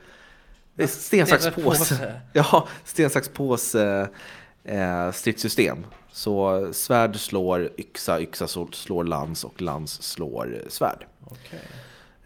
eh, 0.76 0.88
sten, 0.88 1.26
sax, 1.26 1.44
påse. 1.64 2.20
Ja, 2.32 2.68
sten, 2.84 3.10
sax, 3.10 3.28
påse 3.28 4.08
eh, 4.64 5.12
stridssystem. 5.12 5.86
Så 6.12 6.68
svärd 6.72 7.16
slår 7.16 7.70
yxa, 7.78 8.20
yxa 8.20 8.48
slår 8.72 9.04
lans 9.04 9.44
och 9.44 9.62
lans 9.62 10.02
slår 10.02 10.54
eh, 10.62 10.68
svärd. 10.68 11.06
Okej. 11.24 11.60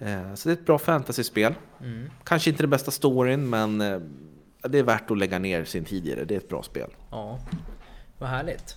Eh, 0.03 0.35
så 0.35 0.49
det 0.49 0.53
är 0.53 0.57
ett 0.57 0.67
bra 0.67 0.79
fantasyspel. 0.79 1.55
Mm. 1.81 2.11
Kanske 2.25 2.51
inte 2.51 2.63
den 2.63 2.71
bästa 2.71 2.91
storyn, 2.91 3.51
men 3.51 3.81
eh, 3.81 4.01
det 4.63 4.79
är 4.79 4.83
värt 4.83 5.11
att 5.11 5.19
lägga 5.19 5.39
ner 5.39 5.65
sin 5.65 5.85
tid 5.85 6.07
i 6.07 6.15
det. 6.15 6.25
Det 6.25 6.35
är 6.35 6.39
ett 6.39 6.49
bra 6.49 6.63
spel. 6.63 6.91
Ja, 7.11 7.39
vad 8.19 8.29
härligt. 8.29 8.77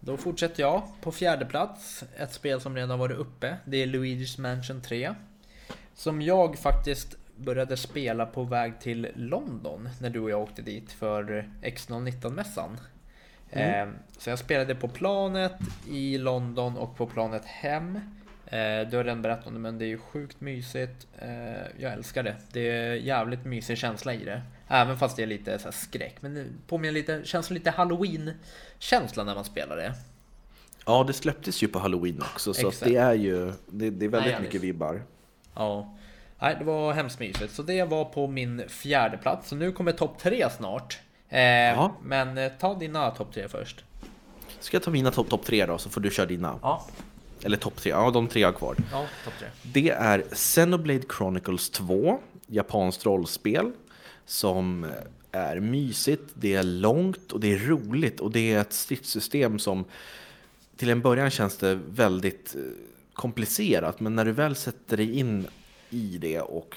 Då 0.00 0.16
fortsätter 0.16 0.60
jag 0.62 0.82
på 1.00 1.12
fjärde 1.12 1.44
plats. 1.44 2.04
Ett 2.16 2.32
spel 2.32 2.60
som 2.60 2.76
redan 2.76 2.98
varit 2.98 3.18
uppe. 3.18 3.56
Det 3.64 3.82
är 3.82 3.86
Luigi's 3.86 4.40
Mansion 4.40 4.80
3. 4.80 5.14
Som 5.94 6.22
jag 6.22 6.58
faktiskt 6.58 7.16
började 7.36 7.76
spela 7.76 8.26
på 8.26 8.44
väg 8.44 8.80
till 8.80 9.08
London 9.14 9.88
när 10.00 10.10
du 10.10 10.20
och 10.20 10.30
jag 10.30 10.42
åkte 10.42 10.62
dit 10.62 10.92
för 10.92 11.48
X019-mässan. 11.62 12.76
Mm. 13.50 13.88
Eh, 13.88 13.94
så 14.18 14.30
jag 14.30 14.38
spelade 14.38 14.74
på 14.74 14.88
planet 14.88 15.56
i 15.90 16.18
London 16.18 16.76
och 16.76 16.96
på 16.96 17.06
planet 17.06 17.44
hem. 17.44 18.00
Eh, 18.50 18.88
du 18.90 18.96
har 18.96 19.04
redan 19.04 19.22
berättat 19.22 19.46
om 19.46 19.54
det 19.54 19.60
men 19.60 19.78
det 19.78 19.84
är 19.84 19.88
ju 19.88 19.98
sjukt 19.98 20.40
mysigt. 20.40 21.06
Eh, 21.18 21.28
jag 21.78 21.92
älskar 21.92 22.22
det. 22.22 22.36
Det 22.52 22.70
är 22.70 22.94
jävligt 22.94 23.44
mysig 23.44 23.78
känsla 23.78 24.14
i 24.14 24.24
det. 24.24 24.42
Även 24.68 24.98
fast 24.98 25.16
det 25.16 25.22
är 25.22 25.26
lite 25.26 25.58
så 25.58 25.72
skräck. 25.72 26.16
Men 26.20 26.34
det 26.34 26.46
påminner 26.66 26.92
lite, 26.92 27.20
känns 27.24 27.50
lite 27.50 27.70
halloween-känsla 27.70 29.24
när 29.24 29.34
man 29.34 29.44
spelar 29.44 29.76
det. 29.76 29.94
Ja, 30.86 31.04
det 31.06 31.12
släpptes 31.12 31.62
ju 31.62 31.68
på 31.68 31.78
halloween 31.78 32.22
också 32.22 32.54
så 32.54 32.72
det 32.84 32.96
är 32.96 33.14
ju 33.14 33.52
det, 33.66 33.90
det 33.90 34.04
är 34.04 34.08
väldigt 34.08 34.32
Nej, 34.32 34.42
mycket 34.42 34.60
vibbar. 34.60 35.02
Ja. 35.54 35.94
Nej, 36.40 36.56
det 36.58 36.64
var 36.64 36.92
hemskt 36.92 37.20
mysigt. 37.20 37.54
Så 37.54 37.62
det 37.62 37.84
var 37.84 38.04
på 38.04 38.26
min 38.26 38.68
fjärde 38.68 39.16
plats. 39.16 39.48
Så 39.48 39.54
nu 39.56 39.72
kommer 39.72 39.92
topp 39.92 40.18
tre 40.18 40.50
snart. 40.50 40.98
Eh, 41.28 41.90
men 42.02 42.38
eh, 42.38 42.52
ta 42.58 42.74
dina 42.74 43.10
topp 43.10 43.32
tre 43.34 43.48
först. 43.48 43.84
Ska 44.60 44.74
jag 44.74 44.82
ta 44.82 44.90
mina 44.90 45.10
topp 45.10 45.28
top 45.28 45.44
tre 45.44 45.66
då 45.66 45.78
så 45.78 45.90
får 45.90 46.00
du 46.00 46.10
köra 46.10 46.26
dina? 46.26 46.58
Ja. 46.62 46.86
Eller 47.42 47.56
topp 47.56 47.76
tre, 47.76 47.90
ja 47.90 48.10
de 48.10 48.28
tre 48.28 48.42
har 48.42 48.52
kvar. 48.52 48.76
Ja, 48.92 49.06
topp 49.24 49.34
tre. 49.38 49.48
Det 49.62 49.90
är 49.90 50.24
Xenoblade 50.32 51.02
Chronicles 51.16 51.70
2, 51.70 52.18
japanskt 52.46 53.06
rollspel 53.06 53.72
som 54.26 54.86
är 55.32 55.60
mysigt, 55.60 56.22
det 56.34 56.54
är 56.54 56.62
långt 56.62 57.32
och 57.32 57.40
det 57.40 57.52
är 57.52 57.58
roligt 57.58 58.20
och 58.20 58.30
det 58.30 58.52
är 58.52 58.60
ett 58.60 58.72
stridssystem 58.72 59.58
som 59.58 59.84
till 60.76 60.90
en 60.90 61.00
början 61.00 61.30
känns 61.30 61.56
det 61.56 61.78
väldigt 61.90 62.54
eh, 62.54 62.62
komplicerat 63.12 64.00
men 64.00 64.16
när 64.16 64.24
du 64.24 64.32
väl 64.32 64.56
sätter 64.56 64.96
dig 64.96 65.18
in 65.18 65.46
i 65.90 66.18
det 66.18 66.40
och 66.40 66.76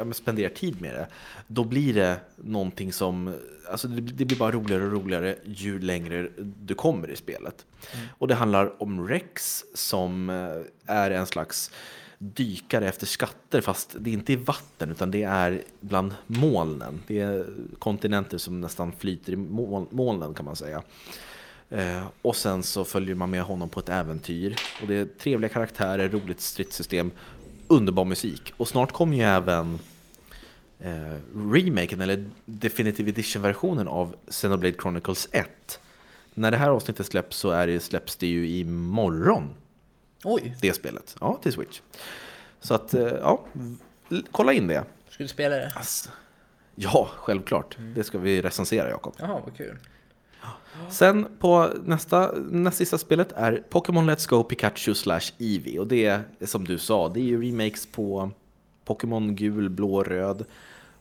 ja, 0.00 0.12
spenderar 0.12 0.48
tid 0.48 0.80
med 0.80 0.94
det, 0.94 1.06
då 1.46 1.64
blir 1.64 1.94
det 1.94 2.20
någonting 2.36 2.92
som, 2.92 3.34
alltså 3.70 3.88
det, 3.88 4.00
det 4.00 4.24
blir 4.24 4.38
bara 4.38 4.52
roligare 4.52 4.84
och 4.84 4.92
roligare 4.92 5.36
ju 5.44 5.78
längre 5.78 6.28
du 6.38 6.74
kommer 6.74 7.10
i 7.10 7.16
spelet. 7.16 7.66
Mm. 7.94 8.06
Och 8.18 8.28
det 8.28 8.34
handlar 8.34 8.82
om 8.82 9.08
Rex 9.08 9.64
som 9.74 10.30
eh, 10.30 10.94
är 10.94 11.10
en 11.10 11.26
slags 11.26 11.70
dykare 12.18 12.88
efter 12.88 13.06
skatter 13.06 13.60
fast 13.60 13.96
det 14.00 14.10
är 14.10 14.14
inte 14.14 14.32
i 14.32 14.36
vatten 14.36 14.90
utan 14.90 15.10
det 15.10 15.22
är 15.22 15.62
bland 15.80 16.14
molnen. 16.26 17.02
Det 17.06 17.20
är 17.20 17.46
kontinenter 17.78 18.38
som 18.38 18.60
nästan 18.60 18.92
flyter 18.92 19.32
i 19.32 19.36
molnen 19.90 20.34
kan 20.34 20.44
man 20.44 20.56
säga. 20.56 20.82
Eh, 21.70 22.06
och 22.22 22.36
sen 22.36 22.62
så 22.62 22.84
följer 22.84 23.14
man 23.14 23.30
med 23.30 23.42
honom 23.42 23.68
på 23.68 23.80
ett 23.80 23.88
äventyr. 23.88 24.56
Och 24.82 24.88
det 24.88 24.94
är 24.94 25.04
trevliga 25.04 25.48
karaktärer, 25.48 26.08
roligt 26.08 26.40
stridssystem, 26.40 27.10
underbar 27.68 28.04
musik. 28.04 28.52
Och 28.56 28.68
snart 28.68 28.92
kommer 28.92 29.16
ju 29.16 29.22
även 29.22 29.78
eh, 30.80 31.16
remaken, 31.34 32.00
eller 32.00 32.30
Definitive 32.44 33.10
Edition-versionen 33.10 33.88
av 33.88 34.16
Xenoblade 34.28 34.76
Chronicles 34.82 35.28
1. 35.32 35.80
När 36.34 36.50
det 36.50 36.56
här 36.56 36.70
avsnittet 36.70 37.06
släpps 37.06 37.36
så 37.36 37.50
är 37.50 37.66
det, 37.66 37.80
släpps 37.80 38.16
det 38.16 38.26
ju 38.26 38.48
imorgon. 38.48 39.54
Oj! 40.24 40.56
Det 40.60 40.72
spelet. 40.72 41.16
Ja, 41.20 41.38
till 41.42 41.52
Switch. 41.52 41.80
Så 42.60 42.74
att, 42.74 42.94
eh, 42.94 43.02
ja, 43.02 43.44
kolla 44.30 44.52
in 44.52 44.66
det. 44.66 44.84
Ska 45.08 45.24
du 45.24 45.28
spela 45.28 45.56
det? 45.56 45.72
Alltså, 45.76 46.10
ja, 46.74 47.08
självklart. 47.16 47.78
Mm. 47.78 47.94
Det 47.94 48.04
ska 48.04 48.18
vi 48.18 48.42
recensera, 48.42 48.90
Jakob. 48.90 49.14
Jaha, 49.18 49.40
vad 49.44 49.56
kul. 49.56 49.78
Sen 50.90 51.26
på 51.38 51.70
nästa, 51.84 52.32
nästa 52.50 52.78
sista 52.78 52.98
spelet 52.98 53.32
är 53.32 53.62
Pokémon 53.70 54.10
Let's 54.10 54.28
Go 54.28 54.42
Pikachu 54.42 54.94
slash 54.94 55.32
Eevee. 55.38 55.78
Och 55.78 55.86
det 55.86 56.06
är 56.06 56.46
som 56.46 56.64
du 56.64 56.78
sa, 56.78 57.08
det 57.08 57.20
är 57.20 57.24
ju 57.24 57.42
remakes 57.42 57.86
på 57.86 58.30
Pokémon 58.84 59.36
gul, 59.36 59.68
blå, 59.68 60.02
röd. 60.02 60.44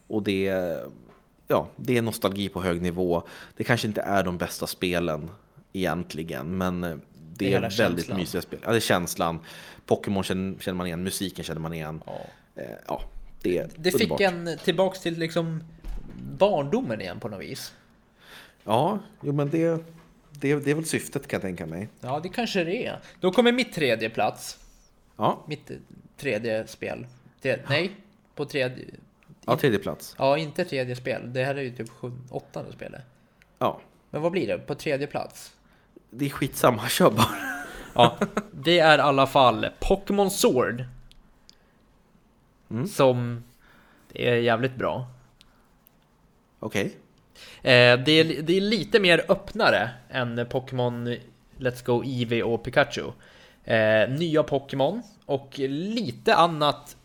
Och 0.09 0.23
det 0.23 0.51
ja, 1.47 1.67
det 1.75 1.97
är 1.97 2.01
nostalgi 2.01 2.49
på 2.49 2.61
hög 2.61 2.81
nivå. 2.81 3.23
Det 3.57 3.63
kanske 3.63 3.87
inte 3.87 4.01
är 4.01 4.23
de 4.23 4.37
bästa 4.37 4.67
spelen 4.67 5.29
egentligen, 5.73 6.57
men 6.57 6.81
det, 7.33 7.53
är 7.53 7.59
väldigt 7.61 7.73
känslan. 7.77 8.17
mysiga 8.17 8.41
spel. 8.41 8.59
Ja, 8.63 8.71
det 8.71 8.77
är 8.77 8.79
känslan. 8.79 9.39
Pokémon 9.85 10.23
känner, 10.23 10.73
man 10.73 10.87
igen, 10.87 11.03
musiken 11.03 11.45
känner 11.45 11.61
man 11.61 11.73
igen. 11.73 12.03
Ja, 12.05 12.21
eh, 12.55 12.63
ja 12.87 13.01
det 13.41 13.57
är 13.57 13.69
Det 13.75 13.91
fick 13.91 14.11
underbart. 14.11 14.21
en 14.21 14.57
tillbaks 14.63 15.01
till 15.01 15.19
liksom 15.19 15.63
barndomen 16.37 17.01
igen 17.01 17.19
på 17.19 17.29
något 17.29 17.41
vis. 17.41 17.73
Ja, 18.63 18.99
jo 19.21 19.33
men 19.33 19.49
det, 19.49 19.83
det, 20.31 20.55
det 20.55 20.71
är 20.71 20.75
väl 20.75 20.85
syftet 20.85 21.27
kan 21.27 21.37
jag 21.37 21.41
tänka 21.41 21.65
mig. 21.65 21.89
Ja, 22.01 22.19
det 22.23 22.29
kanske 22.29 22.63
det 22.63 22.85
är. 22.85 22.99
Då 23.19 23.31
kommer 23.31 23.51
mitt 23.51 23.73
tredje 23.73 24.09
plats. 24.09 24.57
Ja. 25.17 25.43
Mitt 25.47 25.71
tredje 26.17 26.67
spel. 26.67 27.07
Nej, 27.43 27.91
på 28.35 28.45
tredje... 28.45 28.85
Ja, 29.49 29.57
tredje 29.57 29.79
plats. 29.79 30.15
Ja, 30.17 30.37
inte 30.37 30.65
tredje 30.65 30.95
spel. 30.95 31.33
Det 31.33 31.43
här 31.43 31.55
är 31.55 31.61
ju 31.61 31.71
typ 31.71 31.89
sju, 31.89 32.11
åttonde 32.29 32.71
spelet. 32.71 33.01
Ja. 33.59 33.81
Men 34.09 34.21
vad 34.21 34.31
blir 34.31 34.47
det 34.47 34.57
på 34.57 34.75
tredje 34.75 35.07
plats? 35.07 35.53
Det 36.09 36.25
är 36.25 36.29
skitsamma, 36.29 36.87
kör 36.89 37.11
bara. 37.11 37.27
Ja, 37.93 38.17
det 38.51 38.79
är 38.79 38.97
i 38.97 39.01
alla 39.01 39.27
fall 39.27 39.67
Pokémon 39.79 40.31
Sword. 40.31 40.85
Mm. 42.71 42.87
Som 42.87 43.43
är 44.13 44.35
jävligt 44.35 44.75
bra. 44.75 45.07
Okej. 46.59 46.85
Okay. 46.85 47.71
Eh, 47.73 47.99
det, 47.99 48.11
är, 48.11 48.41
det 48.41 48.57
är 48.57 48.61
lite 48.61 48.99
mer 48.99 49.25
öppnare 49.27 49.89
än 50.09 50.47
Pokémon 50.49 51.15
Let's 51.57 51.85
Go 51.85 52.03
Eevee 52.03 52.43
och 52.43 52.63
Pikachu. 52.63 53.11
Eh, 53.63 54.09
nya 54.09 54.43
Pokémon 54.43 55.01
och 55.25 55.59
lite 55.69 56.35
annat 56.35 56.97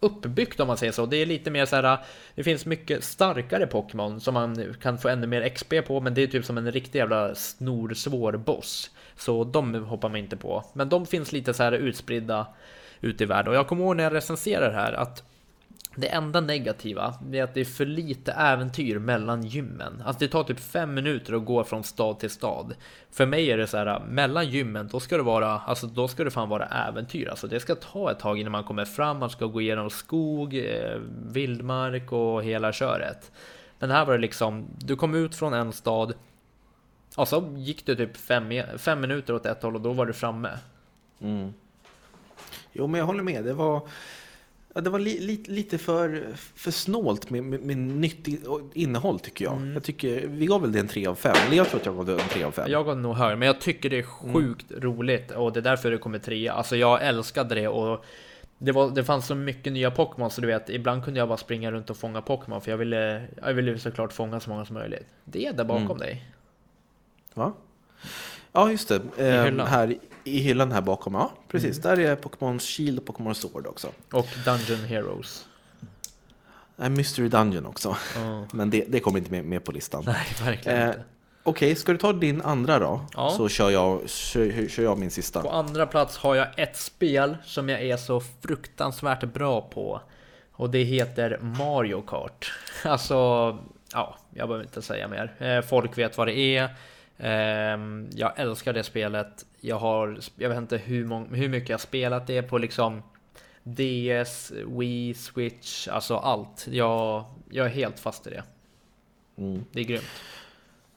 uppbyggt 0.00 0.60
om 0.60 0.66
man 0.66 0.76
säger 0.76 0.92
så. 0.92 1.06
Det 1.06 1.16
är 1.16 1.26
lite 1.26 1.50
mer 1.50 1.66
så 1.66 1.76
här. 1.76 1.98
Det 2.34 2.44
finns 2.44 2.66
mycket 2.66 3.04
starkare 3.04 3.66
Pokémon 3.66 4.20
som 4.20 4.34
man 4.34 4.74
kan 4.82 4.98
få 4.98 5.08
ännu 5.08 5.26
mer 5.26 5.48
XP 5.48 5.74
på, 5.86 6.00
men 6.00 6.14
det 6.14 6.22
är 6.22 6.26
typ 6.26 6.44
som 6.44 6.58
en 6.58 6.72
riktig 6.72 6.98
jävla 6.98 7.34
snorsvår 7.34 8.32
boss. 8.32 8.90
Så 9.16 9.44
de 9.44 9.74
hoppar 9.74 10.08
man 10.08 10.18
inte 10.18 10.36
på. 10.36 10.64
Men 10.72 10.88
de 10.88 11.06
finns 11.06 11.32
lite 11.32 11.54
så 11.54 11.62
här 11.62 11.72
utspridda 11.72 12.46
ute 13.00 13.24
i 13.24 13.26
världen. 13.26 13.48
Och 13.48 13.56
jag 13.56 13.66
kommer 13.66 13.84
ihåg 13.84 13.96
när 13.96 14.04
jag 14.04 14.14
recenserar 14.14 14.72
här 14.72 14.92
att 14.92 15.29
det 15.94 16.08
enda 16.08 16.40
negativa 16.40 17.14
är 17.32 17.42
att 17.42 17.54
det 17.54 17.60
är 17.60 17.64
för 17.64 17.86
lite 17.86 18.32
äventyr 18.32 18.98
mellan 18.98 19.42
gymmen. 19.42 20.02
Alltså 20.06 20.20
det 20.20 20.28
tar 20.28 20.44
typ 20.44 20.60
fem 20.60 20.94
minuter 20.94 21.34
att 21.34 21.44
gå 21.44 21.64
från 21.64 21.84
stad 21.84 22.18
till 22.18 22.30
stad. 22.30 22.74
För 23.10 23.26
mig 23.26 23.50
är 23.50 23.56
det 23.56 23.66
så 23.66 23.76
här, 23.76 23.86
äh, 23.86 24.04
mellan 24.04 24.48
gymmen, 24.48 24.88
då 24.92 25.00
ska 25.00 25.16
det 25.16 25.22
vara, 25.22 25.58
alltså 25.58 25.86
då 25.86 26.08
ska 26.08 26.24
det 26.24 26.30
fan 26.30 26.48
vara 26.48 26.66
äventyr. 26.66 27.28
Alltså 27.28 27.46
det 27.46 27.60
ska 27.60 27.74
ta 27.74 28.10
ett 28.10 28.18
tag 28.18 28.38
innan 28.38 28.52
man 28.52 28.64
kommer 28.64 28.84
fram, 28.84 29.18
man 29.18 29.30
ska 29.30 29.46
gå 29.46 29.60
igenom 29.60 29.90
skog, 29.90 30.54
eh, 30.54 30.98
vildmark 31.26 32.12
och 32.12 32.44
hela 32.44 32.72
köret. 32.72 33.32
Men 33.78 33.90
här 33.90 34.04
var 34.04 34.12
det 34.12 34.20
liksom, 34.20 34.66
du 34.78 34.96
kom 34.96 35.14
ut 35.14 35.34
från 35.34 35.54
en 35.54 35.72
stad, 35.72 36.14
och 37.16 37.28
så 37.28 37.54
gick 37.56 37.86
det 37.86 37.96
typ 37.96 38.16
fem, 38.16 38.62
fem 38.78 39.00
minuter 39.00 39.34
åt 39.34 39.46
ett 39.46 39.62
håll 39.62 39.74
och 39.74 39.80
då 39.80 39.92
var 39.92 40.06
du 40.06 40.12
framme. 40.12 40.50
Mm. 41.20 41.52
Jo 42.72 42.86
men 42.86 42.98
jag 42.98 43.06
håller 43.06 43.22
med, 43.22 43.44
det 43.44 43.52
var 43.52 43.88
Ja, 44.74 44.80
det 44.80 44.90
var 44.90 44.98
li, 44.98 45.18
li, 45.20 45.42
lite 45.46 45.78
för, 45.78 46.26
för 46.34 46.70
snålt 46.70 47.30
med, 47.30 47.44
med, 47.44 47.60
med 47.60 47.78
nyttigt 47.78 48.46
innehåll 48.74 49.20
tycker 49.20 49.44
jag. 49.44 49.56
Mm. 49.56 49.72
jag 49.72 49.82
tycker, 49.82 50.26
vi 50.26 50.46
gav 50.46 50.60
väl 50.60 50.72
det 50.72 50.80
en 50.80 50.88
3 50.88 51.06
av 51.06 51.14
5, 51.14 51.36
eller 51.46 51.56
jag 51.56 51.68
tror 51.68 51.80
att 51.80 51.86
jag 51.86 51.96
gav 51.96 52.06
det 52.06 52.12
en 52.12 52.28
3 52.28 52.44
av 52.44 52.50
5. 52.50 52.70
Jag 52.70 52.86
gav 52.86 52.98
nog 52.98 53.16
högre, 53.16 53.36
men 53.36 53.46
jag 53.46 53.60
tycker 53.60 53.90
det 53.90 53.98
är 53.98 54.06
mm. 54.22 54.34
sjukt 54.34 54.70
mm. 54.70 54.82
roligt 54.82 55.30
och 55.30 55.52
det 55.52 55.60
är 55.60 55.62
därför 55.62 55.90
det 55.90 55.98
kommer 55.98 56.18
3. 56.18 56.48
Alltså 56.48 56.76
jag 56.76 57.02
älskade 57.02 57.54
det 57.54 57.68
och 57.68 58.04
det, 58.58 58.72
var, 58.72 58.90
det 58.90 59.04
fanns 59.04 59.26
så 59.26 59.34
mycket 59.34 59.72
nya 59.72 59.90
Pokémon 59.90 60.30
så 60.30 60.40
du 60.40 60.46
vet, 60.46 60.70
ibland 60.70 61.04
kunde 61.04 61.20
jag 61.20 61.28
bara 61.28 61.38
springa 61.38 61.72
runt 61.72 61.90
och 61.90 61.96
fånga 61.96 62.22
Pokémon 62.22 62.60
för 62.60 62.70
jag 62.70 62.78
ville, 62.78 63.26
jag 63.42 63.54
ville 63.54 63.78
såklart 63.78 64.12
fånga 64.12 64.40
så 64.40 64.50
många 64.50 64.64
som 64.64 64.74
möjligt. 64.74 65.06
Det 65.24 65.46
är 65.46 65.52
där 65.52 65.64
bakom 65.64 65.86
mm. 65.86 65.98
dig. 65.98 66.24
Va? 67.34 67.52
Ja, 68.52 68.70
just 68.70 68.88
det. 68.88 69.00
Eh, 69.28 69.66
här 69.66 69.98
i 70.24 70.38
hyllan 70.38 70.72
här 70.72 70.80
bakom, 70.80 71.14
ja 71.14 71.32
precis. 71.48 71.84
Mm. 71.84 71.96
Där 71.96 72.06
är 72.06 72.16
Pokémon 72.16 72.58
Shield 72.58 72.98
och 72.98 73.06
Pokémon 73.06 73.34
Sword 73.34 73.66
också. 73.66 73.88
Och 74.12 74.26
Dungeon 74.44 74.84
Heroes. 74.84 75.46
Nej, 76.76 76.90
Mystery 76.90 77.28
Dungeon 77.28 77.66
också. 77.66 77.88
Oh. 77.88 78.44
Men 78.52 78.70
det, 78.70 78.84
det 78.88 79.00
kommer 79.00 79.18
inte 79.18 79.30
med, 79.30 79.44
med 79.44 79.64
på 79.64 79.72
listan. 79.72 80.02
Nej, 80.06 80.26
verkligen 80.44 80.78
eh, 80.78 80.86
inte. 80.88 81.04
Okej, 81.42 81.66
okay, 81.66 81.76
ska 81.76 81.92
du 81.92 81.98
ta 81.98 82.12
din 82.12 82.42
andra 82.42 82.78
då? 82.78 83.00
Ja. 83.14 83.30
Så 83.30 83.48
kör 83.48 83.70
jag, 83.70 84.08
kör, 84.10 84.68
kör, 84.68 84.82
jag 84.82 84.98
min 84.98 85.10
sista. 85.10 85.42
På 85.42 85.50
andra 85.50 85.86
plats 85.86 86.16
har 86.16 86.34
jag 86.34 86.46
ett 86.56 86.76
spel 86.76 87.36
som 87.44 87.68
jag 87.68 87.82
är 87.82 87.96
så 87.96 88.20
fruktansvärt 88.20 89.24
bra 89.24 89.60
på. 89.60 90.00
Och 90.52 90.70
det 90.70 90.82
heter 90.82 91.38
Mario 91.42 92.02
Kart. 92.02 92.52
Alltså, 92.84 93.14
ja, 93.92 94.18
jag 94.34 94.48
behöver 94.48 94.64
inte 94.64 94.82
säga 94.82 95.08
mer. 95.08 95.34
Eh, 95.38 95.62
folk 95.62 95.98
vet 95.98 96.18
vad 96.18 96.26
det 96.26 96.38
är. 96.38 96.74
Ehm, 97.18 98.08
jag 98.14 98.32
älskar 98.36 98.72
det 98.72 98.84
spelet. 98.84 99.46
Jag 99.60 99.78
har, 99.78 100.18
jag 100.36 100.48
vet 100.48 100.58
inte 100.58 100.76
hur, 100.76 101.04
mång, 101.04 101.34
hur 101.34 101.48
mycket 101.48 101.68
jag 101.68 101.80
spelat 101.80 102.26
det 102.26 102.42
på 102.42 102.58
liksom 102.58 103.02
DS, 103.64 104.52
Wii, 104.66 105.14
Switch, 105.14 105.88
alltså 105.88 106.16
allt. 106.16 106.66
Jag, 106.70 107.24
jag 107.50 107.66
är 107.66 107.70
helt 107.70 108.00
fast 108.00 108.26
i 108.26 108.30
det. 108.30 108.42
Mm. 109.38 109.64
Det 109.72 109.80
är 109.80 109.84
grymt. 109.84 110.04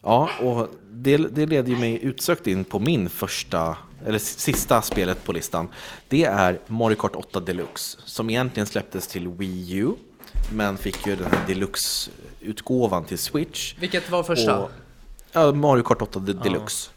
Ja, 0.02 0.30
och 0.42 0.70
det, 0.92 1.18
det 1.18 1.46
leder 1.46 1.70
ju 1.70 1.78
mig 1.78 2.00
utsökt 2.04 2.48
in 2.48 2.64
på 2.64 2.80
min 2.80 3.10
första, 3.10 3.78
eller 4.06 4.20
sista 4.20 4.82
spelet 4.82 5.24
på 5.24 5.32
listan. 5.34 5.68
Det 6.08 6.24
är 6.24 6.60
Mario 6.68 6.96
Kart 6.96 7.16
8 7.16 7.40
Deluxe, 7.40 7.98
som 8.06 8.30
egentligen 8.30 8.68
släpptes 8.68 9.08
till 9.08 9.28
Wii 9.28 9.74
U, 9.78 9.92
men 10.54 10.78
fick 10.78 11.08
ju 11.08 11.16
den 11.16 11.32
här 11.32 11.48
Deluxe-utgåvan 11.48 13.06
till 13.06 13.18
Switch. 13.18 13.76
Vilket 13.80 14.10
var 14.10 14.24
första? 14.24 14.60
Och, 14.60 14.72
ja, 15.32 15.52
Mario 15.52 15.84
Kart 15.84 16.02
8 16.02 16.20
De- 16.20 16.34
Deluxe. 16.34 16.90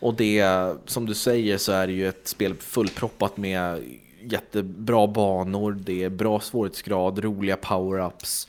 Och 0.00 0.14
det, 0.14 0.44
som 0.86 1.06
du 1.06 1.14
säger, 1.14 1.58
så 1.58 1.72
är 1.72 1.86
det 1.86 1.92
ju 1.92 2.08
ett 2.08 2.28
spel 2.28 2.54
fullproppat 2.54 3.36
med 3.36 3.82
jättebra 4.22 5.06
banor, 5.06 5.72
det 5.72 6.04
är 6.04 6.10
bra 6.10 6.40
svårighetsgrad, 6.40 7.18
roliga 7.18 7.56
power-ups, 7.56 8.48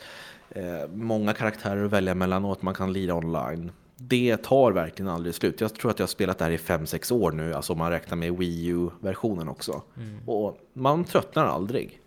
eh, 0.50 0.90
många 0.94 1.34
karaktärer 1.34 1.86
att 1.86 1.92
välja 1.92 2.16
mellan 2.16 2.46
och 2.46 2.52
att 2.52 2.62
man 2.62 2.74
kan 2.74 2.94
lira 2.94 3.16
online. 3.16 3.72
Det 3.96 4.38
tar 4.38 4.72
verkligen 4.72 5.12
aldrig 5.12 5.36
slut. 5.36 5.62
Jag 5.62 5.76
tror 5.76 5.92
att 5.92 6.00
jag 6.00 6.04
har 6.04 6.08
spelat 6.08 6.38
det 6.38 6.46
här 6.46 6.52
i 6.52 6.58
5-6 6.58 7.14
år 7.14 7.32
nu, 7.32 7.54
alltså 7.54 7.74
om 7.74 7.80
man 7.80 7.92
räknar 7.92 8.18
med 8.18 8.38
Wii 8.38 8.68
U-versionen 8.68 9.50
också. 9.50 9.82
Och 10.26 10.58
man 10.74 11.04
tröttnar 11.04 11.46
aldrig. 11.46 12.02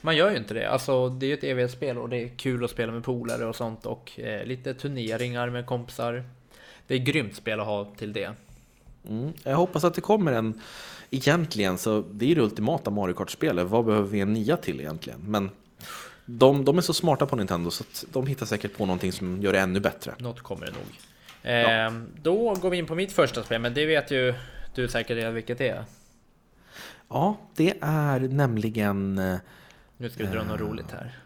Man 0.00 0.16
gör 0.16 0.30
ju 0.30 0.36
inte 0.36 0.54
det. 0.54 0.70
Alltså, 0.70 1.08
det 1.08 1.26
är 1.26 1.28
ju 1.28 1.34
ett 1.34 1.44
evighetsspel 1.44 1.98
och 1.98 2.08
det 2.08 2.16
är 2.16 2.28
kul 2.28 2.64
att 2.64 2.70
spela 2.70 2.92
med 2.92 3.04
polare 3.04 3.46
och 3.46 3.56
sånt 3.56 3.86
och 3.86 4.20
eh, 4.20 4.44
lite 4.44 4.74
turneringar 4.74 5.50
med 5.50 5.66
kompisar. 5.66 6.24
Det 6.86 6.94
är 6.94 6.98
ett 6.98 7.06
grymt 7.06 7.36
spel 7.36 7.60
att 7.60 7.66
ha 7.66 7.84
till 7.84 8.12
det. 8.12 8.30
Mm. 9.08 9.32
Jag 9.44 9.56
hoppas 9.56 9.84
att 9.84 9.94
det 9.94 10.00
kommer 10.00 10.32
en, 10.32 10.60
egentligen 11.10 11.78
så 11.78 12.04
det 12.12 12.24
är 12.24 12.28
ju 12.28 12.34
det 12.34 12.40
ultimata 12.40 12.90
Mario 12.90 13.14
Kart-spelet, 13.14 13.66
vad 13.66 13.84
behöver 13.84 14.08
vi 14.08 14.20
en 14.20 14.32
nia 14.32 14.56
till 14.56 14.80
egentligen? 14.80 15.20
Men 15.26 15.50
de, 16.26 16.64
de 16.64 16.78
är 16.78 16.82
så 16.82 16.94
smarta 16.94 17.26
på 17.26 17.36
Nintendo 17.36 17.70
så 17.70 17.84
de 18.12 18.26
hittar 18.26 18.46
säkert 18.46 18.76
på 18.76 18.86
någonting 18.86 19.12
som 19.12 19.42
gör 19.42 19.52
det 19.52 19.60
ännu 19.60 19.80
bättre. 19.80 20.14
Något 20.18 20.40
kommer 20.40 20.66
det 20.66 20.72
nog. 20.72 20.82
Eh, 21.42 22.02
Då 22.22 22.54
går 22.54 22.70
vi 22.70 22.76
in 22.76 22.86
på 22.86 22.94
mitt 22.94 23.12
första 23.12 23.42
spel, 23.42 23.60
men 23.60 23.74
det 23.74 23.86
vet 23.86 24.10
ju 24.10 24.34
du 24.74 24.88
säkert 24.88 25.16
redan 25.16 25.34
vilket 25.34 25.58
det 25.58 25.68
är. 25.68 25.84
Ja, 27.08 27.36
det 27.56 27.74
är 27.80 28.20
nämligen... 28.20 29.18
eh, 29.18 29.36
Nu 29.96 30.10
ska 30.10 30.24
vi 30.24 30.30
dra 30.30 30.44
något 30.44 30.60
roligt 30.60 30.90
här. 30.90 31.18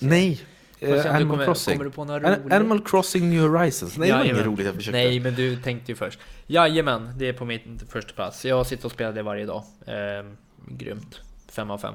Nej! 0.00 0.40
Eh, 0.82 1.14
Animal 1.14 1.30
kommer, 1.30 1.44
Crossing. 1.44 1.74
kommer 1.74 1.84
du 1.84 1.90
på 1.90 2.04
något 2.04 2.24
An- 2.24 2.34
roligt? 2.34 2.52
Animal 2.52 2.80
Crossing 2.84 3.30
New 3.30 3.42
Horizons. 3.48 3.96
Nej, 3.98 4.08
det 4.08 4.14
var 4.16 4.24
inget 4.24 4.46
roligt 4.46 4.66
jag 4.66 4.74
försökte. 4.74 4.98
Nej, 4.98 5.20
men 5.20 5.34
du 5.34 5.56
tänkte 5.56 5.92
ju 5.92 5.96
först. 5.96 6.18
Jajamän, 6.46 7.12
det 7.18 7.28
är 7.28 7.32
på 7.32 7.44
min 7.44 7.80
första 7.88 8.12
plats. 8.12 8.44
Jag 8.44 8.66
sitter 8.66 8.84
och 8.86 8.92
spelar 8.92 9.12
det 9.12 9.22
varje 9.22 9.46
dag. 9.46 9.62
Eh, 9.86 9.94
grymt. 10.68 11.20
Fem 11.52 11.70
av 11.70 11.78
fem. 11.78 11.94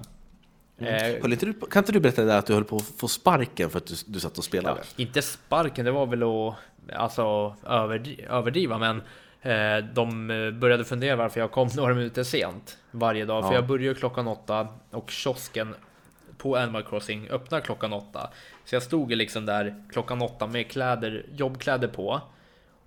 Eh, 0.79 0.87
Höll 1.21 1.33
inte 1.33 1.45
du, 1.45 1.53
kan 1.53 1.79
inte 1.81 1.91
du 1.91 1.99
berätta 1.99 2.21
det 2.21 2.27
där 2.27 2.37
att 2.39 2.45
du 2.45 2.53
höll 2.53 2.63
på 2.63 2.75
att 2.77 2.83
få 2.97 3.07
sparken 3.07 3.69
för 3.69 3.77
att 3.77 3.87
du, 3.87 3.95
du 4.07 4.19
satt 4.19 4.37
och 4.37 4.43
spelade? 4.43 4.79
Ja, 4.79 5.03
inte 5.03 5.21
sparken, 5.21 5.85
det 5.85 5.91
var 5.91 6.05
väl 6.05 6.23
att 6.23 6.55
alltså, 6.99 7.55
överdri 7.65 8.25
överdriva, 8.29 8.77
men 8.77 9.01
eh, 9.41 9.85
de 9.93 10.31
eh, 10.31 10.51
började 10.51 10.85
fundera 10.85 11.15
varför 11.15 11.39
jag 11.39 11.51
kom 11.51 11.69
några 11.75 11.93
minuter 11.93 12.23
sent 12.23 12.77
varje 12.91 13.25
dag. 13.25 13.43
För 13.43 13.49
Ja. 13.51 13.55
jag 13.55 13.67
började 13.67 13.99
klockan 13.99 14.27
åtta 14.27 14.67
och 14.91 15.11
kiosken 15.11 15.75
på 16.37 16.55
Animal 16.57 16.83
Crossing 16.83 17.27
öppnar 17.29 17.59
klockan 17.61 17.93
åtta. 17.93 18.29
Så 18.69 18.75
jag 18.75 18.83
stod 18.83 19.11
liksom 19.11 19.45
där 19.45 19.83
klockan 19.91 20.21
åtta 20.21 20.47
med 20.47 20.71
kläder, 20.71 21.25
jobbkläder 21.35 21.87
på. 21.87 22.21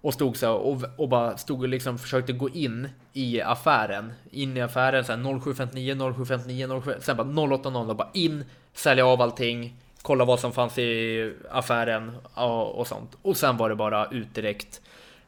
Och 0.00 0.14
stod 0.14 0.36
så 0.36 0.52
och, 0.52 0.82
och 0.96 1.08
bara 1.08 1.36
stod 1.36 1.62
och 1.62 1.68
liksom 1.68 1.98
försökte 1.98 2.32
gå 2.32 2.48
in 2.48 2.88
i 3.12 3.40
affären. 3.40 4.12
In 4.30 4.56
i 4.56 4.60
affären 4.60 5.04
så 5.04 5.12
0759, 5.12 5.94
0759, 5.94 6.80
07, 6.84 6.94
sen 7.00 7.16
bara 7.16 7.56
080 7.56 7.90
och 7.90 7.96
bara 7.96 8.10
in, 8.14 8.44
sälja 8.72 9.06
av 9.06 9.22
allting, 9.22 9.76
kolla 10.02 10.24
vad 10.24 10.40
som 10.40 10.52
fanns 10.52 10.78
i 10.78 11.32
affären 11.50 12.16
och, 12.34 12.78
och 12.78 12.86
sånt. 12.86 13.16
Och 13.22 13.36
sen 13.36 13.56
var 13.56 13.68
det 13.68 13.76
bara 13.76 14.06
ut 14.10 14.34
direkt, 14.34 14.80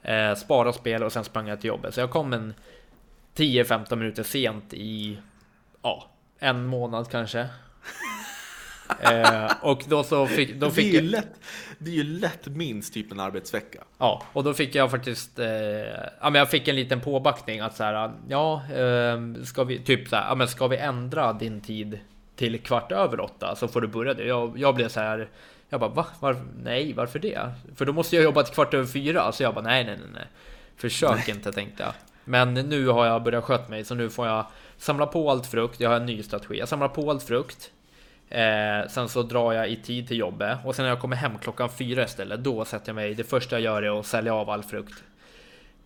eh, 0.03 0.35
spara 0.35 0.73
spel 0.73 1.03
och 1.03 1.13
sen 1.13 1.25
sprang 1.25 1.49
jag 1.49 1.61
till 1.61 1.69
jobbet. 1.69 1.95
Så 1.95 2.01
jag 2.01 2.11
kom 2.11 2.33
en 2.33 2.55
10-15 3.37 3.97
minuter 3.97 4.23
sent 4.23 4.75
i, 4.75 5.19
ja, 5.83 6.11
en 6.39 6.67
månad 6.67 7.11
kanske 7.11 7.49
eh, 9.01 9.53
och 9.61 9.83
då 9.89 10.05
så 10.05 10.27
fick, 10.27 10.55
då 10.55 10.71
fick 10.71 10.93
det, 10.93 10.99
är 10.99 11.03
ju 11.03 11.09
lätt, 11.09 11.41
det 11.79 11.91
är 11.91 11.95
ju 11.95 12.05
lätt 12.05 12.47
minst 12.47 12.95
typ 12.95 13.13
en 13.13 13.21
arbetsvecka. 13.21 13.79
Ja, 13.99 14.23
och 14.33 14.45
då 14.45 14.55
fick 14.55 14.75
jag 14.75 14.91
faktiskt, 14.91 15.39
eh, 15.39 15.47
ja 16.21 16.31
men 16.31 16.35
jag 16.35 16.51
fick 16.51 16.69
en 16.69 16.77
liten 16.77 17.01
påbackning 17.01 17.61
att 17.61 17.77
så 17.77 17.85
här, 17.85 18.13
ja, 18.29 18.63
eh, 18.75 19.45
ska 19.45 19.65
vi, 19.65 19.79
typ 19.79 20.09
så 20.09 20.17
här, 20.17 20.29
ja 20.29 20.35
men 20.35 20.49
ska 20.49 20.67
vi 20.67 20.77
ändra 20.77 21.33
din 21.33 21.61
tid 21.61 21.99
till 22.37 22.61
kvart 22.61 22.93
över 22.93 23.21
åtta 23.21 23.57
så 23.57 23.69
får 23.69 23.81
du 23.81 23.87
börja 23.87 24.15
det. 24.15 24.25
Jag, 24.25 24.59
jag 24.59 24.75
blev 24.75 24.89
så 24.89 25.01
här, 25.01 25.29
jag 25.69 25.81
bara 25.81 25.91
va? 25.91 26.07
Var, 26.21 26.37
nej, 26.63 26.93
varför 26.93 27.19
det? 27.19 27.53
För 27.77 27.85
då 27.85 27.93
måste 27.93 28.17
jag 28.17 28.25
jobba 28.25 28.43
till 28.43 28.55
kvart 28.55 28.75
över 28.75 28.87
fyra, 28.87 29.33
så 29.33 29.43
jag 29.43 29.55
bara 29.55 29.65
nej, 29.65 29.85
nej, 29.85 29.97
nej, 29.97 30.09
nej. 30.15 30.27
Försök 30.77 31.29
inte 31.29 31.53
tänkte 31.53 31.83
jag. 31.83 31.93
Men 32.25 32.55
nu 32.55 32.87
har 32.87 33.07
jag 33.07 33.23
börjat 33.23 33.45
sköta 33.45 33.71
mig, 33.71 33.85
så 33.85 33.95
nu 33.95 34.11
får 34.11 34.27
jag 34.27 34.47
samla 34.77 35.07
på 35.07 35.31
allt 35.31 35.47
frukt. 35.47 35.81
Jag 35.81 35.91
har 35.91 35.97
en 35.97 36.07
ny 36.07 36.23
strategi. 36.23 36.59
Jag 36.59 36.69
samlar 36.69 36.89
på 36.89 37.11
allt 37.11 37.23
frukt. 37.23 37.71
Eh, 38.33 38.89
sen 38.89 39.09
så 39.09 39.23
drar 39.23 39.53
jag 39.53 39.71
i 39.71 39.77
tid 39.77 40.09
till 40.09 40.19
jobbet 40.19 40.59
och 40.65 40.75
sen 40.75 40.83
när 40.83 40.91
jag 40.91 41.01
kommer 41.01 41.17
hem 41.17 41.39
klockan 41.39 41.69
fyra 41.71 42.05
istället, 42.05 42.45
då 42.45 42.65
sätter 42.65 42.89
jag 42.89 42.95
mig. 42.95 43.15
Det 43.15 43.25
första 43.25 43.61
jag 43.61 43.63
gör 43.63 43.83
är 43.83 44.01
att 44.01 44.07
sälja 44.07 44.35
av 44.35 44.51
all 44.51 44.63
frukt. 44.63 45.03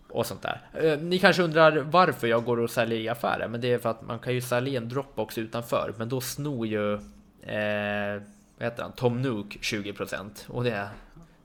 Och 0.09 0.25
sånt 0.25 0.41
där. 0.41 0.61
Eh, 0.73 0.99
ni 0.99 1.19
kanske 1.19 1.43
undrar 1.43 1.77
varför 1.77 2.27
jag 2.27 2.43
går 2.43 2.59
och 2.59 2.69
säljer 2.69 2.99
i 2.99 3.09
affären, 3.09 3.51
men 3.51 3.61
det 3.61 3.73
är 3.73 3.79
för 3.79 3.89
att 3.89 4.01
man 4.01 4.19
kan 4.19 4.33
ju 4.33 4.41
sälja 4.41 4.73
i 4.73 4.75
en 4.75 4.89
Dropbox 4.89 5.37
utanför, 5.37 5.93
men 5.97 6.09
då 6.09 6.21
snor 6.21 6.67
ju 6.67 6.93
eh, 6.93 8.21
vad 8.57 8.69
heter 8.69 8.83
han? 8.83 8.91
Tom 8.91 9.21
Nook 9.21 9.57
20% 9.61 10.29
och 10.47 10.63
det 10.63 10.71
är 10.71 10.89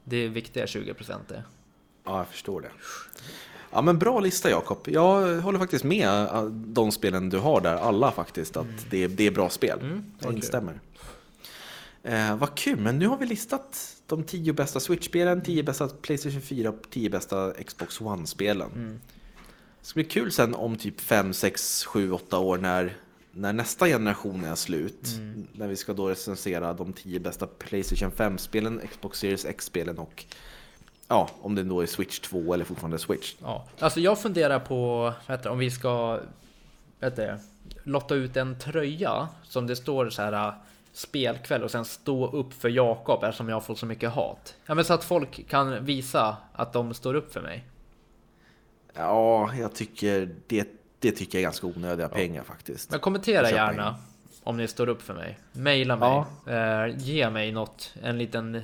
det 0.04 0.16
är 0.16 0.28
viktiga 0.28 0.64
20% 0.64 1.18
det. 1.28 1.42
Ja, 2.04 2.18
jag 2.18 2.28
förstår 2.28 2.60
det. 2.60 2.70
Ja, 3.72 3.82
men 3.82 3.98
bra 3.98 4.20
lista 4.20 4.50
Jakob. 4.50 4.78
Jag 4.84 5.40
håller 5.40 5.58
faktiskt 5.58 5.84
med 5.84 6.08
eh, 6.08 6.44
de 6.44 6.92
spelen 6.92 7.30
du 7.30 7.38
har 7.38 7.60
där, 7.60 7.76
alla 7.76 8.12
faktiskt, 8.12 8.56
att 8.56 8.90
det, 8.90 9.04
är, 9.04 9.08
det 9.08 9.26
är 9.26 9.30
bra 9.30 9.50
spel. 9.50 9.78
Mm, 9.80 10.04
jag 10.18 10.32
instämmer. 10.32 10.80
Eh, 12.02 12.36
vad 12.36 12.54
kul, 12.54 12.80
men 12.80 12.98
nu 12.98 13.06
har 13.06 13.16
vi 13.16 13.26
listat 13.26 13.96
de 14.06 14.24
tio 14.24 14.52
bästa 14.52 14.80
Switch-spelen, 14.80 15.42
tio 15.42 15.62
bästa 15.62 15.88
Playstation 15.88 16.40
4 16.40 16.68
och 16.68 16.90
tio 16.90 17.10
bästa 17.10 17.52
Xbox 17.66 18.00
One-spelen. 18.00 18.70
Mm. 18.74 19.00
Det 19.80 19.86
ska 19.86 19.94
bli 19.94 20.04
kul 20.04 20.32
sen 20.32 20.54
om 20.54 20.76
typ 20.76 21.00
5, 21.00 21.32
6, 21.32 21.84
7, 21.84 22.12
8 22.12 22.38
år 22.38 22.58
när, 22.58 22.96
när 23.32 23.52
nästa 23.52 23.86
generation 23.86 24.44
är 24.44 24.54
slut. 24.54 25.08
Mm. 25.16 25.46
När 25.52 25.68
vi 25.68 25.76
ska 25.76 25.92
då 25.92 26.08
recensera 26.08 26.72
de 26.72 26.92
tio 26.92 27.20
bästa 27.20 27.46
Playstation 27.46 28.10
5-spelen, 28.10 28.80
Xbox 28.90 29.18
Series 29.18 29.44
X-spelen 29.44 29.98
och 29.98 30.24
ja, 31.08 31.28
om 31.42 31.54
det 31.54 31.62
då 31.62 31.80
är 31.80 31.86
Switch 31.86 32.18
2 32.18 32.54
eller 32.54 32.64
fortfarande 32.64 32.98
Switch. 32.98 33.34
Ja, 33.42 33.64
alltså 33.78 34.00
jag 34.00 34.18
funderar 34.18 34.58
på 34.58 35.12
heter, 35.28 35.42
det, 35.42 35.50
om 35.50 35.58
vi 35.58 35.70
ska 35.70 36.20
vet 37.00 37.16
det, 37.16 37.38
lotta 37.82 38.14
ut 38.14 38.36
en 38.36 38.58
tröja 38.58 39.28
som 39.42 39.66
det 39.66 39.76
står 39.76 40.10
så 40.10 40.22
här 40.22 40.54
spelkväll 40.92 41.62
och 41.62 41.70
sen 41.70 41.84
stå 41.84 42.30
upp 42.30 42.52
för 42.52 42.68
Jakob 42.68 43.24
eftersom 43.24 43.48
jag 43.48 43.64
får 43.64 43.74
så 43.74 43.86
mycket 43.86 44.10
hat. 44.10 44.56
Ja, 44.66 44.74
men 44.74 44.84
så 44.84 44.94
att 44.94 45.04
folk 45.04 45.48
kan 45.48 45.84
visa 45.84 46.36
att 46.52 46.72
de 46.72 46.94
står 46.94 47.14
upp 47.14 47.32
för 47.32 47.40
mig. 47.40 47.64
Ja, 48.94 49.50
jag 49.54 49.74
tycker 49.74 50.34
det, 50.46 50.68
det 50.98 51.10
tycker 51.10 51.38
jag 51.38 51.40
är 51.40 51.46
ganska 51.46 51.66
onödiga 51.66 52.08
pengar 52.08 52.42
faktiskt. 52.42 52.90
Men 52.90 53.00
kommentera 53.00 53.50
gärna 53.50 53.96
om 54.42 54.56
ni 54.56 54.68
står 54.68 54.88
upp 54.88 55.02
för 55.02 55.14
mig. 55.14 55.38
Maila 55.52 55.96
mig. 55.96 56.24
Eh, 56.56 56.96
ge 56.98 57.30
mig 57.30 57.52
något, 57.52 57.94
en 58.02 58.18
liten 58.18 58.62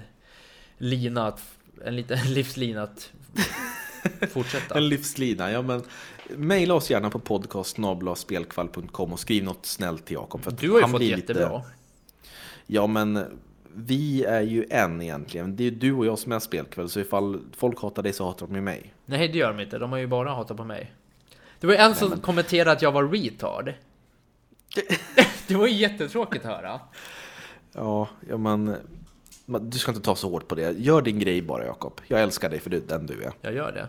lina, 0.78 1.26
att, 1.26 1.42
en 1.84 1.96
liten 1.96 2.18
livslina 2.34 2.82
att 2.82 3.12
fortsätta. 4.30 4.78
En 4.78 4.88
livslina, 4.88 5.50
ja 5.50 5.62
men 5.62 5.82
mejla 6.28 6.74
oss 6.74 6.90
gärna 6.90 7.10
på 7.10 7.18
podcast.spelkvall.com 7.18 9.12
och 9.12 9.20
skriv 9.20 9.44
något 9.44 9.66
snällt 9.66 10.06
till 10.06 10.14
Jakob. 10.14 10.44
för 10.44 10.50
Du 10.50 10.70
har 10.70 10.76
ju 10.76 10.82
han 10.82 10.90
fått 10.90 11.02
jättebra. 11.02 11.62
Ja 12.66 12.86
men 12.86 13.24
vi 13.74 14.24
är 14.24 14.42
ju 14.42 14.66
en 14.70 15.02
egentligen. 15.02 15.56
Det 15.56 15.64
är 15.64 15.70
du 15.70 15.92
och 15.92 16.06
jag 16.06 16.18
som 16.18 16.32
är 16.32 16.38
spelkväll, 16.38 16.88
så 16.88 17.00
ifall 17.00 17.40
folk 17.56 17.82
hatar 17.82 18.02
dig 18.02 18.12
så 18.12 18.24
hatar 18.24 18.46
de 18.46 18.54
ju 18.54 18.60
mig. 18.60 18.94
Nej, 19.06 19.28
det 19.28 19.38
gör 19.38 19.52
de 19.52 19.60
inte. 19.62 19.78
De 19.78 19.92
har 19.92 19.98
ju 19.98 20.06
bara 20.06 20.30
hatat 20.30 20.56
på 20.56 20.64
mig. 20.64 20.92
Det 21.60 21.66
var 21.66 21.74
ju 21.74 21.80
en 21.80 21.94
som 21.94 22.20
kommenterade 22.20 22.72
att 22.72 22.82
jag 22.82 22.92
var 22.92 23.08
retard. 23.08 23.74
det 25.46 25.54
var 25.54 25.66
ju 25.66 25.74
jättetråkigt 25.74 26.44
att 26.44 26.56
höra. 26.56 26.80
Ja, 27.72 28.08
ja 28.28 28.36
men 28.36 28.64
men 28.64 28.76
du 29.48 29.78
ska 29.78 29.90
inte 29.90 30.02
ta 30.02 30.16
så 30.16 30.30
hårt 30.30 30.48
på 30.48 30.54
det. 30.54 30.78
Gör 30.78 31.02
din 31.02 31.18
grej 31.18 31.42
bara 31.42 31.64
Jakob. 31.64 32.00
Jag 32.08 32.22
älskar 32.22 32.50
dig 32.50 32.60
för 32.60 32.70
du, 32.70 32.80
den 32.80 33.06
du 33.06 33.22
är. 33.22 33.32
Jag 33.40 33.54
gör 33.54 33.72
det. 33.72 33.88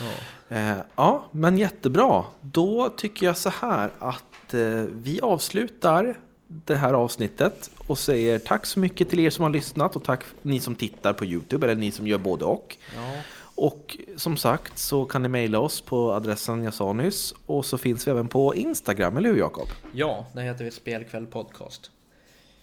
Ja. 0.00 0.56
Eh, 0.56 0.78
ja, 0.96 1.24
men 1.30 1.58
jättebra. 1.58 2.24
Då 2.40 2.88
tycker 2.96 3.26
jag 3.26 3.36
så 3.36 3.48
här 3.48 3.90
att 3.98 4.54
eh, 4.54 4.84
vi 4.92 5.20
avslutar 5.20 6.18
det 6.46 6.76
här 6.76 6.94
avsnittet 6.94 7.70
och 7.86 7.98
säger 7.98 8.38
tack 8.38 8.66
så 8.66 8.80
mycket 8.80 9.10
till 9.10 9.20
er 9.20 9.30
som 9.30 9.42
har 9.42 9.50
lyssnat 9.50 9.96
och 9.96 10.04
tack 10.04 10.24
ni 10.42 10.60
som 10.60 10.74
tittar 10.74 11.12
på 11.12 11.24
Youtube 11.24 11.66
eller 11.66 11.80
ni 11.80 11.90
som 11.90 12.06
gör 12.06 12.18
både 12.18 12.44
och. 12.44 12.76
Ja. 12.96 13.20
Och 13.54 13.98
som 14.16 14.36
sagt 14.36 14.78
så 14.78 15.04
kan 15.04 15.22
ni 15.22 15.28
mejla 15.28 15.58
oss 15.58 15.80
på 15.80 16.12
adressen 16.12 16.64
jag 16.64 16.74
sa 16.74 16.92
nyss 16.92 17.34
och 17.46 17.64
så 17.66 17.78
finns 17.78 18.06
vi 18.06 18.10
även 18.10 18.28
på 18.28 18.54
Instagram, 18.54 19.16
eller 19.16 19.28
hur 19.28 19.38
Jakob? 19.38 19.68
ja, 19.92 20.26
det 20.34 20.42
heter 20.42 20.64
vi 20.64 20.70
Spelkväll 20.70 21.26
Podcast. 21.26 21.90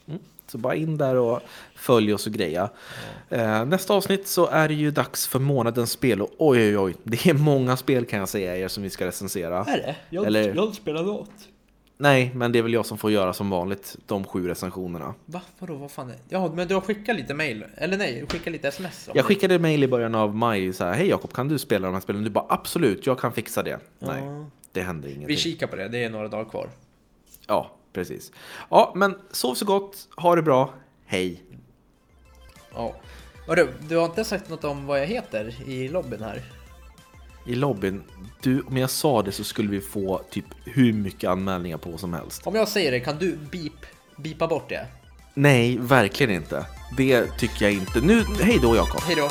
Mm. 0.08 0.20
Så 0.48 0.58
bara 0.58 0.76
in 0.76 0.98
där 0.98 1.16
och 1.16 1.40
följ 1.76 2.14
oss 2.14 2.28
och 2.28 2.34
greja. 2.34 2.70
Eh, 3.30 3.66
nästa 3.66 3.94
avsnitt 3.94 4.28
så 4.28 4.48
är 4.48 4.68
det 4.68 4.74
ju 4.74 4.92
dags 4.92 5.28
för 5.28 5.40
månadens 5.40 5.92
spel 5.92 6.22
och 6.22 6.30
oj 6.38 6.60
oj 6.60 6.78
oj, 6.78 6.96
det 7.04 7.26
är 7.28 7.34
många 7.34 7.78
spel 7.78 8.06
kan 8.06 8.20
jag 8.20 8.30
säga 8.30 8.58
er 8.58 8.68
som 8.68 8.84
vi 8.84 8.90
ska 8.90 9.06
recensera. 9.06 9.60
Är 9.60 9.78
det? 9.78 9.96
Jag, 10.10 10.26
Eller- 10.26 10.48
jag 10.48 10.56
har 10.56 10.64
inte 10.64 10.78
spelat 10.78 11.06
något. 11.06 11.30
Nej, 11.98 12.32
men 12.36 12.52
det 12.52 12.60
är 12.60 12.64
väl 12.64 12.74
jag 12.74 12.86
som 12.86 12.98
får 12.98 13.12
göra 13.12 13.34
som 13.34 13.50
vanligt 13.50 13.98
de 14.06 14.24
sju 14.24 14.48
recensionerna. 14.48 15.14
Va? 15.26 15.42
Vadå? 15.60 15.74
Vad 15.76 15.92
fan 15.92 16.10
är 16.10 16.16
Ja, 16.30 16.52
men 16.56 16.68
du 16.68 16.74
har 16.74 16.82
skickat 16.82 17.16
lite 17.16 17.34
mail. 17.34 17.66
Eller 17.78 17.98
nej, 17.98 18.26
skickat 18.30 18.52
lite 18.54 18.68
sms. 18.68 19.06
Jag 19.08 19.16
det. 19.16 19.24
skickade 19.24 19.60
mejl 19.60 19.84
i 19.84 19.88
början 19.88 20.16
av 20.16 20.36
maj 20.36 20.74
så 20.74 20.84
här, 20.84 20.94
hej 20.94 21.08
Jakob, 21.08 21.34
kan 21.34 21.48
du 21.48 21.58
spela 21.60 21.88
de 21.88 21.94
här 21.94 22.02
spelen? 22.02 22.24
Du 22.24 22.30
bara 22.30 22.46
absolut, 22.50 23.06
jag 23.06 23.20
kan 23.20 23.34
fixa 23.34 23.64
det. 23.64 23.80
Nej, 24.00 24.24
Ja. 24.24 24.46
det 24.72 24.82
hände 24.82 25.08
ingenting. 25.08 25.28
Vi 25.28 25.36
kikar 25.36 25.68
på 25.68 25.76
det, 25.76 25.88
det 25.88 26.04
är 26.04 26.10
några 26.10 26.28
dagar 26.28 26.50
kvar. 26.50 26.70
Ja, 27.48 27.72
precis. 27.96 28.32
Ja, 28.70 28.94
men 28.96 29.16
sov 29.32 29.56
så 29.56 29.66
gott, 29.66 30.08
ha 30.18 30.36
det 30.36 30.42
bra, 30.42 30.74
hej. 31.06 31.44
Ja. 32.74 32.96
Vadå, 33.48 33.68
du 33.90 33.98
har 33.98 34.06
inte 34.06 34.24
sagt 34.24 34.50
något 34.50 34.64
om 34.64 34.86
vad 34.86 35.00
jag 35.00 35.06
heter 35.06 35.70
i 35.70 35.88
lobbyn 35.88 36.24
här? 36.24 36.42
I 37.48 37.56
lobbyn, 37.56 38.04
du, 38.42 38.62
om 38.62 38.78
jag 38.78 38.90
sa 38.90 39.22
det 39.22 39.32
så 39.32 39.44
skulle 39.44 39.70
vi 39.70 39.82
få 39.82 40.22
typ 40.30 40.46
hur 40.64 40.94
mycket 40.94 41.30
anmälningar 41.30 41.78
på 41.78 41.98
som 41.98 42.14
helst. 42.14 42.48
Om 42.48 42.56
jag 42.56 42.68
säger 42.68 42.92
det, 42.92 43.00
kan 43.00 43.18
du 43.18 43.38
beep, 43.52 43.86
beepa 44.16 44.48
bort 44.48 44.70
det? 44.70 44.88
Nej, 45.34 45.78
verkligen 45.78 46.36
inte. 46.36 46.66
Det 46.98 47.28
tycker 47.38 47.66
jag 47.66 47.74
inte. 47.74 48.02
Nu, 48.02 48.24
hej 48.42 48.60
då 48.62 48.76
Jakob. 48.76 49.02
Hej 49.02 49.16
då! 49.16 49.30